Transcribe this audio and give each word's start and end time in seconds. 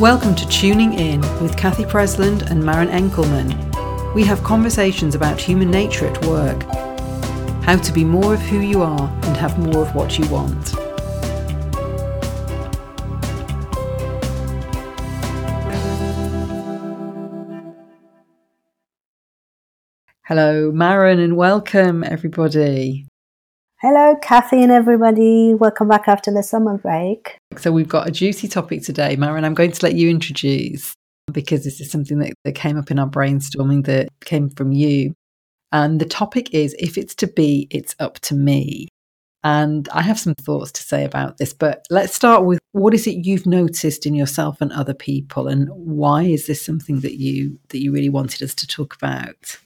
Welcome 0.00 0.34
to 0.36 0.48
Tuning 0.48 0.94
In 0.94 1.20
with 1.42 1.58
Cathy 1.58 1.84
Presland 1.84 2.50
and 2.50 2.64
Maren 2.64 2.88
Enkelman. 2.88 4.14
We 4.14 4.24
have 4.24 4.42
conversations 4.42 5.14
about 5.14 5.38
human 5.38 5.70
nature 5.70 6.06
at 6.06 6.24
work, 6.24 6.62
how 7.62 7.76
to 7.76 7.92
be 7.92 8.02
more 8.02 8.32
of 8.32 8.40
who 8.40 8.60
you 8.60 8.80
are 8.80 9.10
and 9.24 9.36
have 9.36 9.58
more 9.58 9.82
of 9.82 9.94
what 9.94 10.18
you 10.18 10.26
want. 10.30 10.70
Hello, 20.24 20.72
Maren, 20.72 21.18
and 21.18 21.36
welcome 21.36 22.04
everybody. 22.04 23.09
Hello, 23.82 24.14
Cathy 24.20 24.62
and 24.62 24.70
everybody. 24.70 25.54
Welcome 25.54 25.88
back 25.88 26.06
after 26.06 26.30
the 26.30 26.42
summer 26.42 26.76
break. 26.76 27.38
So, 27.56 27.72
we've 27.72 27.88
got 27.88 28.06
a 28.06 28.10
juicy 28.10 28.46
topic 28.46 28.82
today. 28.82 29.16
Maren, 29.16 29.42
I'm 29.42 29.54
going 29.54 29.72
to 29.72 29.86
let 29.86 29.94
you 29.94 30.10
introduce 30.10 30.92
because 31.32 31.64
this 31.64 31.80
is 31.80 31.90
something 31.90 32.18
that, 32.18 32.34
that 32.44 32.54
came 32.54 32.76
up 32.76 32.90
in 32.90 32.98
our 32.98 33.08
brainstorming 33.08 33.86
that 33.86 34.10
came 34.26 34.50
from 34.50 34.72
you. 34.72 35.14
And 35.72 35.98
the 35.98 36.04
topic 36.04 36.52
is 36.52 36.76
if 36.78 36.98
it's 36.98 37.14
to 37.14 37.26
be, 37.26 37.68
it's 37.70 37.96
up 37.98 38.18
to 38.18 38.34
me. 38.34 38.88
And 39.44 39.88
I 39.94 40.02
have 40.02 40.20
some 40.20 40.34
thoughts 40.34 40.72
to 40.72 40.82
say 40.82 41.06
about 41.06 41.38
this, 41.38 41.54
but 41.54 41.86
let's 41.88 42.14
start 42.14 42.44
with 42.44 42.58
what 42.72 42.92
is 42.92 43.06
it 43.06 43.24
you've 43.24 43.46
noticed 43.46 44.04
in 44.04 44.12
yourself 44.12 44.60
and 44.60 44.72
other 44.72 44.92
people 44.92 45.48
and 45.48 45.70
why 45.70 46.24
is 46.24 46.46
this 46.46 46.62
something 46.62 47.00
that 47.00 47.14
you 47.14 47.58
that 47.70 47.78
you 47.78 47.92
really 47.92 48.10
wanted 48.10 48.42
us 48.42 48.54
to 48.56 48.66
talk 48.66 48.94
about? 48.94 49.56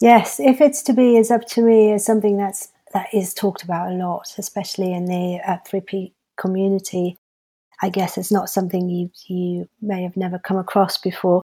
Yes, 0.00 0.40
if 0.40 0.60
it's 0.60 0.82
to 0.84 0.92
be 0.94 1.16
is 1.16 1.30
up 1.30 1.46
to 1.48 1.62
me 1.62 1.92
is 1.92 2.04
something 2.04 2.36
that's 2.36 2.68
that 2.94 3.08
is 3.12 3.34
talked 3.34 3.62
about 3.62 3.92
a 3.92 3.94
lot, 3.94 4.34
especially 4.38 4.92
in 4.92 5.04
the 5.04 5.40
uh, 5.46 5.58
3P 5.68 6.12
community. 6.38 7.16
I 7.82 7.88
guess 7.88 8.18
it's 8.18 8.32
not 8.32 8.48
something 8.48 8.88
you 8.88 9.10
you 9.26 9.68
may 9.80 10.02
have 10.02 10.16
never 10.16 10.38
come 10.38 10.56
across 10.56 10.98
before. 10.98 11.42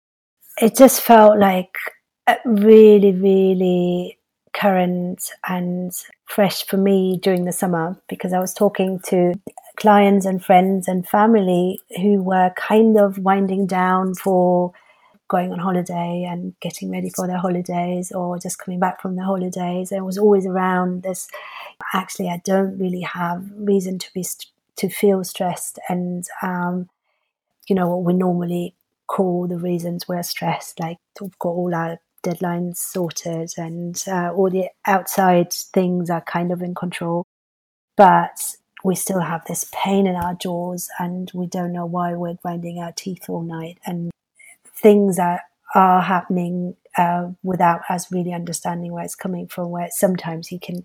It 0.61 0.75
just 0.75 1.01
felt 1.01 1.39
like 1.39 1.73
really, 2.45 3.13
really 3.13 4.17
current 4.53 5.31
and 5.47 5.91
fresh 6.25 6.65
for 6.65 6.77
me 6.77 7.19
during 7.21 7.45
the 7.45 7.51
summer 7.51 7.95
because 8.09 8.33
I 8.33 8.39
was 8.39 8.53
talking 8.53 8.99
to 9.05 9.33
clients 9.77 10.25
and 10.25 10.43
friends 10.43 10.87
and 10.87 11.07
family 11.07 11.79
who 11.97 12.21
were 12.21 12.51
kind 12.57 12.97
of 12.97 13.19
winding 13.19 13.67
down 13.67 14.15
for 14.15 14.73
going 15.29 15.53
on 15.53 15.59
holiday 15.59 16.27
and 16.29 16.53
getting 16.59 16.91
ready 16.91 17.09
for 17.09 17.27
their 17.27 17.37
holidays 17.37 18.11
or 18.11 18.37
just 18.37 18.59
coming 18.59 18.79
back 18.79 19.01
from 19.01 19.15
their 19.15 19.25
holidays. 19.25 19.91
It 19.91 20.03
was 20.03 20.17
always 20.17 20.45
around 20.45 21.03
this. 21.03 21.29
Actually, 21.93 22.29
I 22.29 22.41
don't 22.43 22.77
really 22.77 23.01
have 23.01 23.49
reason 23.55 23.97
to 23.99 24.13
be 24.13 24.25
to 24.75 24.89
feel 24.89 25.23
stressed, 25.23 25.79
and 25.87 26.25
um, 26.41 26.89
you 27.67 27.75
know 27.75 27.87
what 27.87 28.03
we 28.03 28.13
normally 28.13 28.73
call 29.07 29.47
the 29.47 29.57
reasons 29.57 30.07
we're 30.07 30.23
stressed, 30.23 30.79
like 30.79 30.97
we've 31.19 31.37
got 31.39 31.49
all 31.49 31.73
our 31.73 31.99
deadlines 32.23 32.77
sorted 32.77 33.51
and 33.57 34.03
uh, 34.07 34.31
all 34.33 34.49
the 34.49 34.69
outside 34.85 35.51
things 35.51 36.09
are 36.09 36.21
kind 36.21 36.51
of 36.51 36.61
in 36.61 36.75
control, 36.75 37.25
but 37.97 38.55
we 38.83 38.95
still 38.95 39.19
have 39.19 39.43
this 39.45 39.69
pain 39.73 40.07
in 40.07 40.15
our 40.15 40.35
jaws 40.35 40.89
and 40.99 41.31
we 41.33 41.47
don't 41.47 41.73
know 41.73 41.85
why 41.85 42.13
we're 42.13 42.35
grinding 42.35 42.79
our 42.79 42.93
teeth 42.93 43.29
all 43.29 43.41
night 43.41 43.77
and 43.85 44.11
things 44.81 45.17
that 45.17 45.41
are 45.75 46.01
happening 46.01 46.75
uh, 46.97 47.27
without 47.43 47.81
us 47.89 48.11
really 48.11 48.33
understanding 48.33 48.91
where 48.91 49.03
it's 49.03 49.15
coming 49.15 49.47
from. 49.47 49.69
Where 49.69 49.89
sometimes 49.91 50.51
you 50.51 50.59
can 50.59 50.83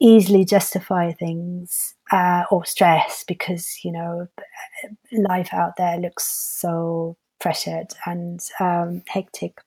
easily 0.00 0.44
justify 0.44 1.12
things 1.12 1.94
uh, 2.10 2.44
or 2.50 2.64
stress 2.64 3.24
because 3.26 3.78
you 3.84 3.92
know 3.92 4.28
life 5.12 5.52
out 5.52 5.76
there 5.76 5.98
looks 5.98 6.24
so 6.24 7.16
pressured 7.40 7.88
and 8.06 8.40
um, 8.60 9.02
hectic. 9.08 9.60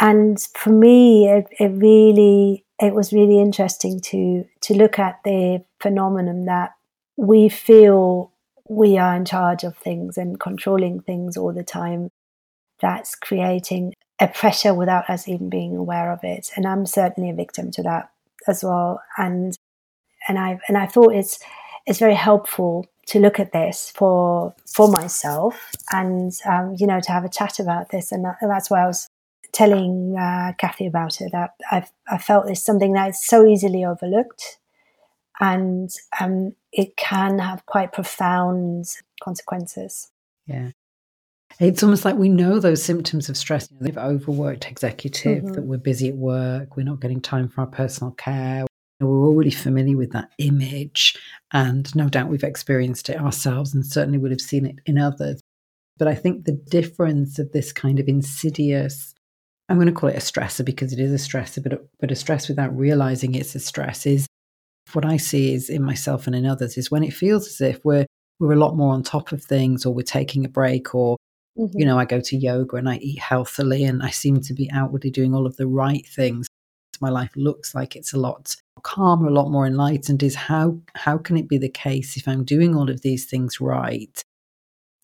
And 0.00 0.40
for 0.56 0.70
me, 0.70 1.28
it, 1.28 1.46
it 1.58 1.68
really 1.68 2.64
it 2.80 2.94
was 2.94 3.12
really 3.12 3.40
interesting 3.40 4.00
to 4.00 4.44
to 4.62 4.74
look 4.74 4.98
at 4.98 5.20
the 5.24 5.64
phenomenon 5.80 6.46
that 6.46 6.72
we 7.16 7.48
feel 7.48 8.32
we 8.68 8.96
are 8.98 9.14
in 9.14 9.24
charge 9.24 9.64
of 9.64 9.76
things 9.76 10.16
and 10.16 10.40
controlling 10.40 11.00
things 11.00 11.36
all 11.36 11.52
the 11.52 11.62
time 11.62 12.10
that's 12.82 13.14
creating 13.14 13.94
a 14.20 14.28
pressure 14.28 14.74
without 14.74 15.08
us 15.08 15.28
even 15.28 15.48
being 15.48 15.76
aware 15.76 16.12
of 16.12 16.20
it. 16.22 16.50
And 16.56 16.66
I'm 16.66 16.86
certainly 16.86 17.30
a 17.30 17.34
victim 17.34 17.70
to 17.72 17.82
that 17.82 18.10
as 18.46 18.62
well. 18.62 19.00
And 19.16 19.56
and 20.28 20.38
I 20.38 20.60
and 20.68 20.76
I 20.76 20.86
thought 20.86 21.14
it's 21.14 21.38
it's 21.86 21.98
very 21.98 22.14
helpful 22.14 22.86
to 23.06 23.18
look 23.18 23.40
at 23.40 23.52
this 23.52 23.90
for 23.90 24.54
for 24.66 24.88
myself 24.88 25.72
and 25.92 26.32
um, 26.46 26.74
you 26.78 26.86
know 26.86 27.00
to 27.00 27.12
have 27.12 27.24
a 27.24 27.28
chat 27.28 27.58
about 27.58 27.90
this. 27.90 28.12
And, 28.12 28.24
that, 28.24 28.36
and 28.40 28.50
that's 28.50 28.70
why 28.70 28.82
I 28.82 28.86
was 28.86 29.08
telling 29.52 30.16
uh, 30.18 30.52
Cathy 30.58 30.86
about 30.86 31.20
it. 31.20 31.32
That 31.32 31.50
I've 31.70 31.90
I 32.10 32.18
felt 32.18 32.48
it's 32.48 32.64
something 32.64 32.92
that 32.92 33.10
is 33.10 33.24
so 33.24 33.46
easily 33.46 33.84
overlooked, 33.84 34.58
and 35.40 35.90
um, 36.20 36.54
it 36.72 36.96
can 36.96 37.38
have 37.38 37.66
quite 37.66 37.92
profound 37.92 38.86
consequences. 39.22 40.10
Yeah. 40.46 40.70
It's 41.60 41.82
almost 41.82 42.04
like 42.04 42.16
we 42.16 42.28
know 42.28 42.58
those 42.58 42.82
symptoms 42.82 43.28
of 43.28 43.36
stress. 43.36 43.68
You 43.70 43.76
know, 43.76 43.86
they've 43.86 43.98
overworked 43.98 44.66
executive, 44.66 45.44
mm-hmm. 45.44 45.52
that 45.52 45.62
we're 45.62 45.78
busy 45.78 46.08
at 46.08 46.16
work, 46.16 46.76
we're 46.76 46.84
not 46.84 47.00
getting 47.00 47.20
time 47.20 47.48
for 47.48 47.62
our 47.62 47.66
personal 47.66 48.12
care. 48.12 48.66
We're 49.00 49.26
already 49.26 49.50
familiar 49.50 49.96
with 49.96 50.12
that 50.12 50.30
image, 50.38 51.16
and 51.52 51.92
no 51.96 52.08
doubt 52.08 52.28
we've 52.28 52.44
experienced 52.44 53.08
it 53.08 53.20
ourselves 53.20 53.74
and 53.74 53.84
certainly 53.84 54.18
would 54.18 54.30
have 54.30 54.40
seen 54.40 54.64
it 54.64 54.76
in 54.86 54.96
others. 54.96 55.40
But 55.98 56.08
I 56.08 56.14
think 56.14 56.44
the 56.44 56.52
difference 56.52 57.38
of 57.38 57.52
this 57.52 57.72
kind 57.72 57.98
of 57.98 58.08
insidious, 58.08 59.14
I'm 59.68 59.76
going 59.76 59.88
to 59.88 59.92
call 59.92 60.08
it 60.10 60.16
a 60.16 60.20
stressor 60.20 60.64
because 60.64 60.92
it 60.92 61.00
is 61.00 61.12
a 61.12 61.28
stressor, 61.28 61.62
but 61.62 61.72
a, 61.72 61.80
but 61.98 62.12
a 62.12 62.16
stress 62.16 62.48
without 62.48 62.76
realizing 62.76 63.34
it's 63.34 63.54
a 63.54 63.60
stress 63.60 64.06
is 64.06 64.26
what 64.92 65.04
I 65.04 65.16
see 65.16 65.54
is 65.54 65.70
in 65.70 65.82
myself 65.82 66.26
and 66.26 66.36
in 66.36 66.46
others 66.46 66.76
is 66.76 66.90
when 66.90 67.04
it 67.04 67.14
feels 67.14 67.46
as 67.46 67.60
if 67.60 67.84
we're 67.84 68.06
we're 68.38 68.52
a 68.52 68.56
lot 68.56 68.76
more 68.76 68.92
on 68.92 69.02
top 69.02 69.30
of 69.32 69.42
things 69.42 69.86
or 69.86 69.94
we're 69.94 70.02
taking 70.02 70.44
a 70.44 70.48
break 70.48 70.94
or 70.94 71.16
Mm-hmm. 71.58 71.78
You 71.78 71.84
know, 71.84 71.98
I 71.98 72.04
go 72.04 72.20
to 72.20 72.36
yoga 72.36 72.76
and 72.76 72.88
I 72.88 72.96
eat 72.96 73.18
healthily 73.18 73.84
and 73.84 74.02
I 74.02 74.10
seem 74.10 74.40
to 74.40 74.54
be 74.54 74.70
outwardly 74.72 75.10
doing 75.10 75.34
all 75.34 75.46
of 75.46 75.56
the 75.56 75.66
right 75.66 76.06
things. 76.06 76.46
My 77.00 77.10
life 77.10 77.32
looks 77.36 77.74
like 77.74 77.96
it's 77.96 78.12
a 78.12 78.18
lot 78.18 78.56
calmer, 78.82 79.28
a 79.28 79.32
lot 79.32 79.50
more 79.50 79.66
enlightened. 79.66 80.22
Is 80.22 80.34
how 80.34 80.78
how 80.94 81.18
can 81.18 81.36
it 81.36 81.48
be 81.48 81.58
the 81.58 81.68
case 81.68 82.16
if 82.16 82.26
I'm 82.26 82.44
doing 82.44 82.74
all 82.74 82.90
of 82.90 83.02
these 83.02 83.26
things 83.26 83.60
right 83.60 84.22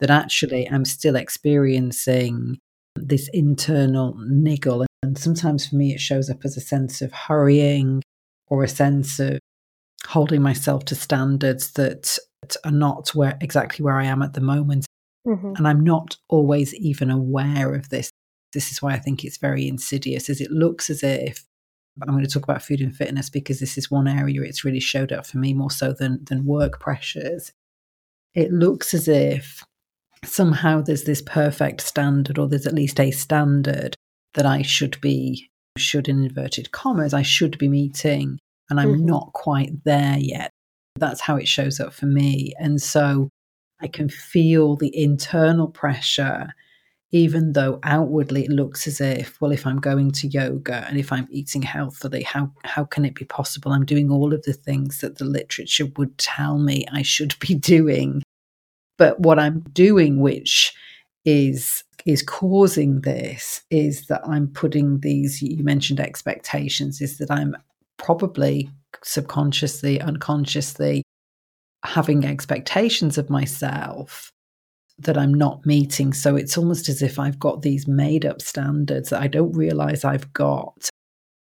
that 0.01 0.11
actually 0.11 0.69
I'm 0.71 0.85
still 0.85 1.17
experiencing 1.17 2.59
this 2.97 3.29
internal 3.33 4.17
niggle? 4.19 4.87
And 5.03 5.19
sometimes 5.19 5.67
for 5.67 5.77
me, 5.77 5.93
it 5.93 6.01
shows 6.01 6.31
up 6.31 6.45
as 6.45 6.57
a 6.57 6.61
sense 6.61 7.03
of 7.03 7.13
hurrying 7.13 8.03
or 8.47 8.65
a 8.65 8.69
sense 8.69 9.21
of 9.21 9.39
holding 10.07 10.41
myself 10.41 10.85
to 10.87 10.95
standards 10.95 11.73
that 11.73 12.17
are 12.65 12.71
not 12.71 13.15
where 13.15 13.37
exactly 13.41 13.85
where 13.85 13.99
I 13.99 14.05
am 14.05 14.23
at 14.23 14.33
the 14.33 14.41
moment. 14.41 14.87
Mm-hmm. 15.29 15.55
And 15.57 15.69
I'm 15.69 15.85
not 15.85 16.17
always 16.29 16.75
even 16.75 17.11
aware 17.11 17.75
of 17.75 17.91
this. 17.91 18.11
This 18.55 18.73
is 18.73 18.81
why 18.81 18.95
I 18.95 18.99
think 18.99 19.25
it's 19.25 19.37
very 19.37 19.69
insidious, 19.69 20.31
as 20.31 20.41
it 20.41 20.51
looks 20.51 20.89
as 20.89 21.03
if 21.03 21.45
I'm 22.03 22.15
going 22.15 22.25
to 22.25 22.31
talk 22.31 22.45
about 22.45 22.63
food 22.63 22.81
and 22.81 22.95
fitness 22.95 23.29
because 23.29 23.61
this 23.61 23.77
is 23.77 23.91
one 23.91 24.07
area 24.07 24.43
it's 24.43 24.65
really 24.65 24.81
showed 24.81 25.13
up 25.13 25.27
for 25.27 25.39
me 25.39 25.53
more 25.53 25.71
so 25.71 25.93
than 25.93 26.25
than 26.25 26.45
work 26.45 26.81
pressures. 26.81 27.53
It 28.35 28.53
looks 28.53 28.95
as 28.95 29.09
if 29.09 29.65
somehow 30.25 30.81
there's 30.81 31.05
this 31.05 31.23
perfect 31.23 31.81
standard, 31.81 32.39
or 32.39 32.49
there's 32.49 32.67
at 32.67 32.75
least 32.75 33.01
a 33.01 33.11
standard 33.11 33.95
that 34.35 34.47
I 34.47 34.63
should 34.63 35.01
be, 35.01 35.49
should 35.77 36.09
in 36.09 36.25
inverted 36.25 36.73
commas, 36.73 37.15
I 37.15 37.23
should 37.23 37.59
be 37.59 37.69
meeting, 37.69 38.39
and 38.71 38.79
I'm 38.79 38.95
mm-hmm. 38.95 39.07
not 39.07 39.33
quite 39.33 39.85
there 39.85 40.19
yet. 40.19 40.51
That's 40.97 41.21
how 41.21 41.37
it 41.37 41.49
shows 41.49 41.81
up 41.81 41.93
for 41.93 42.07
me. 42.07 42.53
And 42.59 42.81
so 42.81 43.29
I 43.81 43.89
can 43.89 44.09
feel 44.09 44.77
the 44.77 44.97
internal 44.97 45.69
pressure, 45.69 46.49
even 47.11 47.53
though 47.53 47.79
outwardly 47.83 48.45
it 48.45 48.51
looks 48.51 48.87
as 48.87 49.01
if, 49.01 49.41
well, 49.41 49.53
if 49.53 49.67
I'm 49.67 49.81
going 49.81 50.11
to 50.13 50.29
yoga 50.29 50.87
and 50.89 50.99
if 50.99 51.13
I'm 51.13 51.29
eating 51.31 51.63
healthily, 51.63 52.23
how, 52.23 52.53
how 52.65 52.85
can 52.85 53.05
it 53.05 53.15
be 53.15 53.25
possible? 53.25 53.73
I'm 53.73 53.85
doing 53.85 54.11
all 54.11 54.35
of 54.35 54.43
the 54.43 54.53
things 54.53 55.01
that 55.01 55.19
the 55.19 55.25
literature 55.25 55.87
would 55.97 56.17
tell 56.19 56.59
me 56.59 56.85
I 56.93 57.03
should 57.03 57.35
be 57.41 57.55
doing. 57.75 58.23
But 58.97 59.21
what 59.21 59.39
I'm 59.39 59.61
doing, 59.73 60.21
which 60.21 60.75
is 61.25 61.85
is 62.07 62.23
causing 62.23 63.01
this 63.03 63.61
is 63.71 64.07
that 64.07 64.23
I'm 64.27 64.49
putting 64.49 65.01
these 65.01 65.43
you 65.43 65.63
mentioned 65.63 66.01
expectations 66.01 67.01
is 67.01 67.19
that 67.19 67.31
I'm 67.31 67.57
probably 67.99 68.71
subconsciously 69.03 70.01
unconsciously 70.01 71.03
having 71.85 72.25
expectations 72.25 73.19
of 73.19 73.31
myself 73.31 74.31
that 74.99 75.17
I'm 75.17 75.33
not 75.33 75.65
meeting. 75.65 76.13
So 76.13 76.37
it's 76.37 76.59
almost 76.59 76.89
as 76.89 77.03
if 77.03 77.19
I've 77.19 77.39
got 77.39 77.63
these 77.63 77.87
made 77.87 78.27
up 78.27 78.43
standards 78.43 79.11
that 79.11 79.23
I 79.23 79.29
don't 79.29 79.53
realize 79.53 80.05
I've 80.05 80.33
got. 80.33 80.89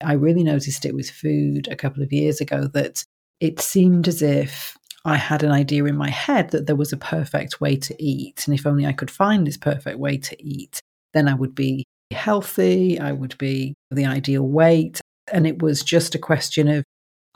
I 0.02 0.14
really 0.14 0.42
noticed 0.42 0.84
it 0.84 0.94
with 0.94 1.08
food 1.08 1.68
a 1.70 1.76
couple 1.76 2.02
of 2.02 2.12
years 2.12 2.40
ago 2.40 2.66
that 2.74 3.04
it 3.40 3.60
seemed 3.60 4.08
as 4.08 4.20
if 4.20 4.76
I 5.04 5.16
had 5.16 5.44
an 5.44 5.52
idea 5.52 5.84
in 5.84 5.96
my 5.96 6.10
head 6.10 6.50
that 6.50 6.66
there 6.66 6.74
was 6.74 6.92
a 6.92 6.96
perfect 6.96 7.60
way 7.60 7.76
to 7.76 7.94
eat. 8.02 8.42
And 8.46 8.54
if 8.54 8.66
only 8.66 8.86
I 8.86 8.92
could 8.92 9.10
find 9.10 9.46
this 9.46 9.56
perfect 9.56 9.98
way 9.98 10.18
to 10.18 10.42
eat, 10.42 10.80
then 11.14 11.28
I 11.28 11.34
would 11.34 11.54
be 11.54 11.84
healthy, 12.12 12.98
I 12.98 13.12
would 13.12 13.38
be 13.38 13.74
the 13.90 14.06
ideal 14.06 14.42
weight. 14.42 15.00
And 15.32 15.46
it 15.46 15.62
was 15.62 15.82
just 15.82 16.14
a 16.16 16.18
question 16.18 16.68
of 16.68 16.84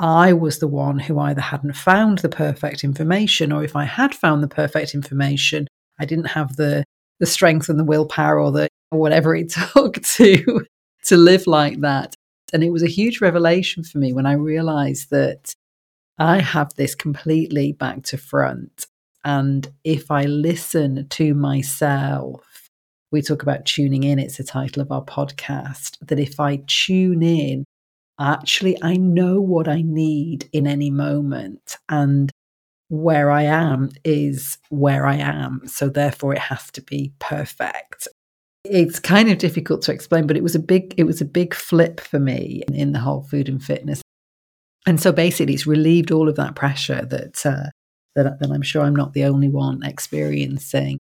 I 0.01 0.33
was 0.33 0.59
the 0.59 0.67
one 0.67 0.99
who 0.99 1.19
either 1.19 1.43
hadn't 1.43 1.75
found 1.75 2.19
the 2.19 2.31
perfect 2.31 2.85
information, 2.85 3.53
or 3.53 3.63
if 3.63 3.77
I 3.77 3.85
had 3.85 4.15
found 4.15 4.43
the 4.43 4.49
perfect 4.49 4.95
information, 4.95 5.69
I 6.01 6.07
didn't 6.07 6.29
have 6.29 6.57
the 6.57 6.85
the 7.21 7.27
strength 7.27 7.69
and 7.69 7.79
the 7.79 7.85
willpower 7.85 8.41
or 8.41 8.51
the 8.51 8.69
or 8.91 8.99
whatever 8.99 9.37
it 9.37 9.53
took 9.75 10.03
to 10.03 10.67
to 11.05 11.17
live 11.17 11.47
like 11.47 11.81
that. 11.81 12.15
And 12.53 12.65
it 12.65 12.71
was 12.71 12.83
a 12.83 12.89
huge 12.89 13.21
revelation 13.21 13.85
for 13.85 13.99
me 13.99 14.13
when 14.15 14.27
I 14.27 14.33
realized 14.33 15.11
that 15.11 15.55
I 16.19 16.41
have 16.41 16.75
this 16.75 16.95
completely 16.95 17.73
back 17.73 18.03
to 18.05 18.17
front. 18.17 18.87
And 19.23 19.71
if 19.85 20.11
I 20.11 20.25
listen 20.25 21.07
to 21.11 21.35
myself, 21.35 22.71
we 23.13 23.21
talk 23.21 23.43
about 23.43 23.67
tuning 23.67 24.03
in, 24.03 24.19
it's 24.19 24.39
the 24.39 24.45
title 24.45 24.83
of 24.83 24.91
our 24.91 25.05
podcast, 25.05 25.99
that 26.01 26.19
if 26.19 26.41
I 26.41 26.63
tune 26.67 27.23
in, 27.23 27.65
actually, 28.21 28.77
I 28.83 28.97
know 28.97 29.41
what 29.41 29.69
I 29.69 29.83
need 29.83 30.49
in 30.53 30.67
any 30.67 30.91
moment. 30.91 31.77
And 31.89 32.31
where 32.89 33.31
I 33.31 33.43
am 33.43 33.91
is 34.05 34.59
where 34.69 35.07
I 35.07 35.17
am. 35.17 35.63
So 35.67 35.89
therefore, 35.89 36.35
it 36.35 36.41
has 36.41 36.71
to 36.73 36.83
be 36.83 37.13
perfect. 37.21 38.09
It's 38.65 38.99
kind 38.99 39.31
of 39.31 39.39
difficult 39.39 39.83
to 39.83 39.93
explain, 39.93 40.27
but 40.27 40.37
it 40.37 40.43
was 40.43 40.55
a 40.55 40.61
big 40.61 40.95
it 40.99 41.05
was 41.05 41.21
a 41.21 41.25
big 41.25 41.55
flip 41.55 42.01
for 42.01 42.19
me 42.19 42.63
in 42.73 42.93
the 42.93 42.99
whole 42.99 43.23
food 43.23 43.49
and 43.49 43.63
fitness 43.63 44.03
and 44.87 45.01
so 45.01 45.13
basically, 45.13 45.55
it's 45.55 45.67
relieved 45.67 46.11
all 46.11 46.29
of 46.29 46.37
that 46.37 46.55
pressure 46.55 47.05
that, 47.05 47.45
uh, 47.45 47.71
that, 48.17 48.41
that 48.41 48.51
I'm 48.51 48.63
sure 48.63 48.83
I'm 48.83 48.97
not 48.97 49.13
the 49.13 49.25
only 49.25 49.49
one 49.49 49.83
experiencing. 49.83 50.99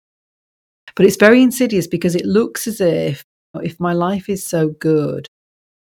But 0.94 1.06
it's 1.06 1.16
very 1.16 1.42
insidious 1.42 1.86
because 1.86 2.14
it 2.14 2.24
looks 2.24 2.66
as 2.66 2.80
if 2.80 3.24
if 3.62 3.80
my 3.80 3.94
life 3.94 4.28
is 4.28 4.46
so 4.46 4.68
good, 4.68 5.26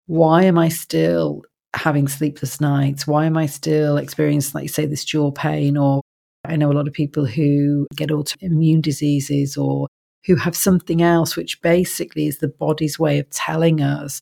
why 0.08 0.44
am 0.44 0.58
I 0.58 0.70
still 0.70 1.44
having 1.76 2.08
sleepless 2.08 2.62
nights? 2.62 3.08
Why 3.08 3.26
am 3.26 3.38
I 3.38 3.46
still 3.46 3.98
experiencing, 3.98 4.52
like 4.54 4.64
you 4.64 4.70
say, 4.70 4.86
this 4.86 5.06
jaw 5.06 5.32
pain? 5.32 5.78
Or 5.78 6.02
I 6.46 6.56
know 6.56 6.72
a 6.72 6.74
lot 6.74 6.88
of 6.88 6.94
people 6.94 7.26
who 7.26 7.88
get 7.96 8.10
autoimmune 8.10 8.82
diseases 8.82 9.58
or 9.58 9.88
who 10.26 10.36
have 10.36 10.56
something 10.56 11.02
else, 11.02 11.36
which 11.36 11.62
basically 11.62 12.28
is 12.28 12.40
the 12.40 12.48
body's 12.48 13.00
way 13.00 13.20
of 13.20 13.30
telling 13.30 13.82
us 13.82 14.22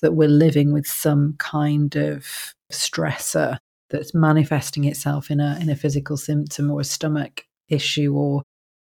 that 0.00 0.14
we're 0.14 0.28
living 0.28 0.72
with 0.72 0.86
some 0.86 1.34
kind 1.38 1.94
of 1.96 2.54
stressor 2.72 3.58
that's 3.90 4.14
manifesting 4.14 4.84
itself 4.84 5.30
in 5.30 5.38
a 5.40 5.58
in 5.60 5.68
a 5.68 5.76
physical 5.76 6.16
symptom 6.16 6.70
or 6.70 6.80
a 6.80 6.84
stomach 6.84 7.44
issue 7.68 8.14
or 8.14 8.42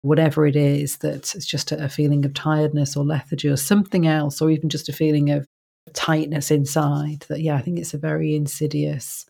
whatever 0.02 0.46
it 0.46 0.56
is 0.56 0.98
that 0.98 1.34
it's 1.34 1.46
just 1.46 1.72
a 1.72 1.88
feeling 1.88 2.24
of 2.24 2.34
tiredness 2.34 2.96
or 2.96 3.04
lethargy 3.04 3.48
or 3.48 3.56
something 3.56 4.06
else 4.06 4.40
or 4.40 4.50
even 4.50 4.68
just 4.68 4.88
a 4.88 4.92
feeling 4.92 5.30
of 5.30 5.46
tightness 5.94 6.50
inside 6.50 7.24
that 7.28 7.40
yeah 7.40 7.56
i 7.56 7.60
think 7.60 7.78
it's 7.78 7.94
a 7.94 7.98
very 7.98 8.34
insidious 8.34 9.26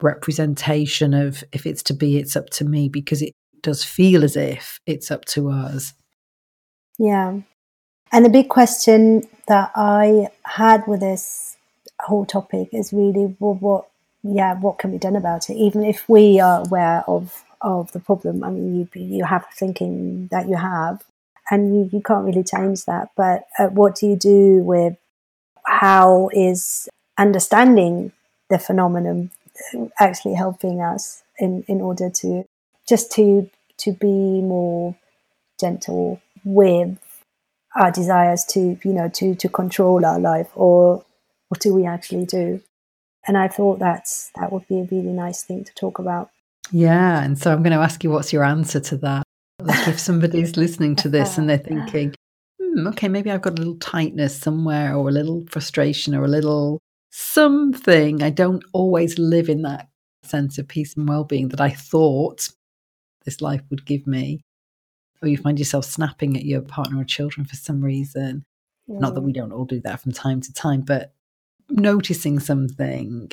representation 0.00 1.14
of 1.14 1.42
if 1.52 1.66
it's 1.66 1.82
to 1.82 1.94
be 1.94 2.18
it's 2.18 2.36
up 2.36 2.50
to 2.50 2.64
me 2.64 2.88
because 2.88 3.22
it 3.22 3.34
does 3.62 3.84
feel 3.84 4.24
as 4.24 4.36
if 4.36 4.80
it's 4.86 5.10
up 5.10 5.24
to 5.24 5.50
us. 5.50 5.94
Yeah. 6.98 7.40
And 8.12 8.24
the 8.24 8.30
big 8.30 8.48
question 8.48 9.24
that 9.48 9.70
i 9.74 10.28
had 10.44 10.86
with 10.86 11.00
this 11.00 11.56
whole 12.00 12.24
topic 12.24 12.68
is 12.72 12.92
really 12.92 13.36
well, 13.38 13.54
what 13.54 13.88
yeah 14.22 14.54
what 14.54 14.78
can 14.78 14.92
be 14.92 14.98
done 14.98 15.16
about 15.16 15.50
it? 15.50 15.54
Even 15.54 15.84
if 15.84 16.08
we 16.08 16.40
are 16.40 16.64
aware 16.64 17.04
of 17.06 17.44
of 17.60 17.90
the 17.90 17.98
problem 17.98 18.44
i 18.44 18.50
mean 18.50 18.76
you 18.76 18.88
you 18.94 19.24
have 19.24 19.44
thinking 19.52 20.28
that 20.30 20.48
you 20.48 20.54
have 20.54 21.02
and 21.50 21.74
you, 21.74 21.90
you 21.92 22.00
can't 22.00 22.24
really 22.24 22.44
change 22.44 22.84
that 22.84 23.08
but 23.16 23.48
uh, 23.58 23.66
what 23.66 23.96
do 23.96 24.06
you 24.06 24.14
do 24.14 24.62
with 24.62 24.96
how 25.68 26.30
is 26.32 26.88
understanding 27.18 28.12
the 28.50 28.58
phenomenon 28.58 29.30
actually 30.00 30.34
helping 30.34 30.80
us 30.80 31.22
in 31.38 31.64
in 31.68 31.80
order 31.80 32.08
to 32.08 32.44
just 32.88 33.12
to 33.12 33.50
to 33.76 33.92
be 33.92 34.40
more 34.40 34.96
gentle 35.60 36.20
with 36.44 36.98
our 37.76 37.90
desires 37.90 38.44
to 38.44 38.78
you 38.82 38.92
know 38.92 39.08
to 39.08 39.34
to 39.34 39.48
control 39.48 40.04
our 40.06 40.18
life 40.18 40.50
or 40.54 41.04
what 41.48 41.60
do 41.60 41.74
we 41.74 41.86
actually 41.86 42.26
do? 42.26 42.60
And 43.26 43.36
I 43.36 43.48
thought 43.48 43.78
that's 43.78 44.30
that 44.36 44.52
would 44.52 44.66
be 44.68 44.80
a 44.80 44.88
really 44.90 45.12
nice 45.12 45.42
thing 45.42 45.64
to 45.64 45.74
talk 45.74 45.98
about. 45.98 46.30
Yeah, 46.70 47.22
and 47.22 47.38
so 47.38 47.52
I'm 47.52 47.62
going 47.62 47.72
to 47.72 47.82
ask 47.82 48.04
you, 48.04 48.10
what's 48.10 48.32
your 48.32 48.44
answer 48.44 48.80
to 48.80 48.96
that? 48.98 49.22
Like 49.60 49.88
if 49.88 49.98
somebody's 49.98 50.56
listening 50.56 50.96
to 50.96 51.08
this 51.08 51.38
and 51.38 51.48
they're 51.48 51.58
thinking, 51.72 52.14
hmm, 52.78 52.88
okay, 52.88 53.08
maybe 53.08 53.30
I've 53.30 53.42
got 53.42 53.54
a 53.54 53.62
little 53.62 53.78
tightness 53.78 54.36
somewhere, 54.36 54.94
or 54.94 55.08
a 55.08 55.12
little 55.12 55.44
frustration, 55.50 56.14
or 56.14 56.24
a 56.24 56.28
little 56.28 56.80
something. 57.10 58.22
I 58.22 58.30
don't 58.30 58.64
always 58.72 59.18
live 59.18 59.48
in 59.48 59.62
that 59.62 59.88
sense 60.22 60.58
of 60.58 60.68
peace 60.68 60.96
and 60.96 61.08
well-being 61.08 61.48
that 61.48 61.60
I 61.60 61.70
thought 61.70 62.48
this 63.24 63.40
life 63.40 63.62
would 63.70 63.86
give 63.86 64.06
me. 64.06 64.40
Or 65.22 65.28
you 65.28 65.36
find 65.36 65.58
yourself 65.58 65.84
snapping 65.84 66.36
at 66.36 66.44
your 66.44 66.60
partner 66.60 67.00
or 67.00 67.04
children 67.04 67.44
for 67.46 67.56
some 67.56 67.82
reason. 67.82 68.44
Mm. 68.88 69.00
Not 69.00 69.14
that 69.14 69.22
we 69.22 69.32
don't 69.32 69.52
all 69.52 69.64
do 69.64 69.80
that 69.80 70.00
from 70.00 70.12
time 70.12 70.40
to 70.42 70.52
time, 70.52 70.82
but 70.82 71.12
noticing 71.70 72.38
something 72.38 73.30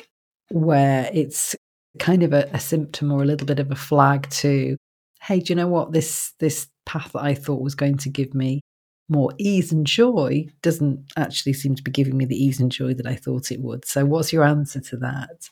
where 0.50 1.10
it's 1.12 1.54
kind 1.98 2.22
of 2.22 2.32
a, 2.32 2.48
a, 2.52 2.60
symptom 2.60 3.10
or 3.10 3.22
a 3.22 3.24
little 3.24 3.46
bit 3.46 3.58
of 3.58 3.70
a 3.70 3.74
flag 3.74 4.28
to 4.28 4.76
hey 5.22 5.40
do 5.40 5.52
you 5.52 5.54
know 5.56 5.66
what 5.66 5.92
this 5.92 6.34
this 6.38 6.68
path 6.84 7.12
that 7.12 7.22
i 7.22 7.34
thought 7.34 7.62
was 7.62 7.74
going 7.74 7.96
to 7.96 8.10
give 8.10 8.34
me 8.34 8.60
more 9.08 9.32
ease 9.38 9.72
and 9.72 9.86
joy 9.86 10.46
doesn't 10.62 11.12
actually 11.16 11.52
seem 11.52 11.74
to 11.74 11.82
be 11.82 11.90
giving 11.90 12.16
me 12.16 12.24
the 12.24 12.36
ease 12.36 12.60
and 12.60 12.72
joy 12.72 12.92
that 12.94 13.06
i 13.06 13.14
thought 13.14 13.52
it 13.52 13.60
would. 13.60 13.84
So 13.84 14.04
what's 14.04 14.32
your 14.32 14.44
answer 14.44 14.80
to 14.80 14.96
that? 14.98 15.48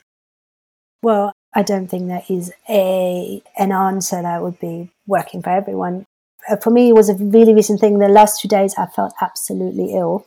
Well 1.02 1.32
i 1.54 1.62
don't 1.62 1.88
think 1.88 2.08
there 2.08 2.24
is 2.28 2.52
a 2.68 3.42
an 3.56 3.72
answer 3.72 4.20
that 4.22 4.42
would 4.42 4.58
be 4.58 4.90
working 5.06 5.42
for 5.42 5.50
everyone. 5.50 6.06
Uh, 6.48 6.56
for 6.56 6.70
me 6.70 6.90
it 6.90 6.94
was 6.94 7.08
a 7.08 7.14
really 7.14 7.54
recent 7.54 7.80
thing. 7.80 7.98
The 7.98 8.08
last 8.08 8.40
two 8.40 8.48
days 8.48 8.74
i 8.76 8.86
felt 8.86 9.14
absolutely 9.20 9.94
ill. 9.94 10.26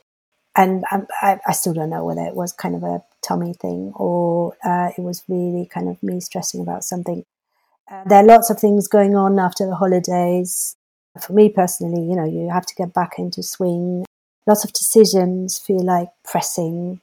And 0.56 0.84
I, 1.22 1.40
I, 1.46 1.52
still 1.52 1.76
don't 1.76 1.92
know 1.92 2.04
whether 2.04 2.26
it 2.26 2.34
was 2.34 2.52
kind 2.52 2.74
of 2.74 2.82
a 2.82 3.04
tummy 3.22 3.54
thing 3.54 3.92
or 3.94 4.58
uh, 4.66 4.90
it 4.98 5.02
was 5.02 5.24
really 5.28 5.68
kind 5.72 5.88
of 5.88 6.02
me 6.02 6.20
stressing 6.20 6.62
about 6.62 6.84
something. 6.84 7.24
Uh, 7.90 8.04
there 8.06 8.24
are 8.24 8.26
lots 8.26 8.50
of 8.50 8.60
things 8.60 8.88
going 8.88 9.16
on 9.16 9.38
after 9.38 9.68
the 9.68 9.76
holidays. 9.76 10.76
For 11.24 11.34
me 11.34 11.50
personally, 11.50 12.02
you 12.02 12.16
know, 12.16 12.26
you 12.26 12.50
have 12.50 12.66
to 12.66 12.76
get 12.76 12.94
back 12.94 13.14
into 13.18 13.44
swing. 13.44 14.06
Lots 14.46 14.64
of 14.64 14.74
decisions 14.74 15.58
feel 15.58 15.84
like 15.84 16.10
pressing, 16.24 17.02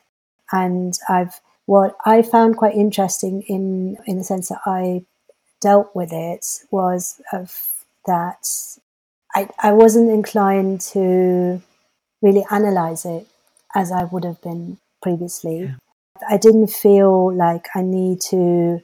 and 0.53 0.99
I've 1.09 1.41
what 1.67 1.97
I 2.05 2.23
found 2.23 2.57
quite 2.57 2.75
interesting 2.75 3.43
in 3.43 3.97
in 4.07 4.19
the 4.19 4.25
sense 4.25 4.49
that 4.49 4.61
I 4.67 5.05
dealt 5.61 5.95
with 5.95 6.13
it 6.13 6.47
was 6.71 7.21
of 7.33 7.53
that 8.07 8.47
I 9.35 9.49
I 9.59 9.73
wasn't 9.73 10.11
inclined 10.11 10.81
to 10.93 11.63
really 12.23 12.45
analyze 12.51 13.05
it 13.05 13.27
as 13.75 13.93
I 13.93 14.05
would 14.05 14.25
have 14.25 14.41
been 14.41 14.79
previously. 15.03 15.61
Yeah. 15.61 15.75
I 16.29 16.37
didn't 16.37 16.69
feel 16.69 17.35
like 17.35 17.67
I 17.75 17.83
need 17.83 18.21
to 18.31 18.83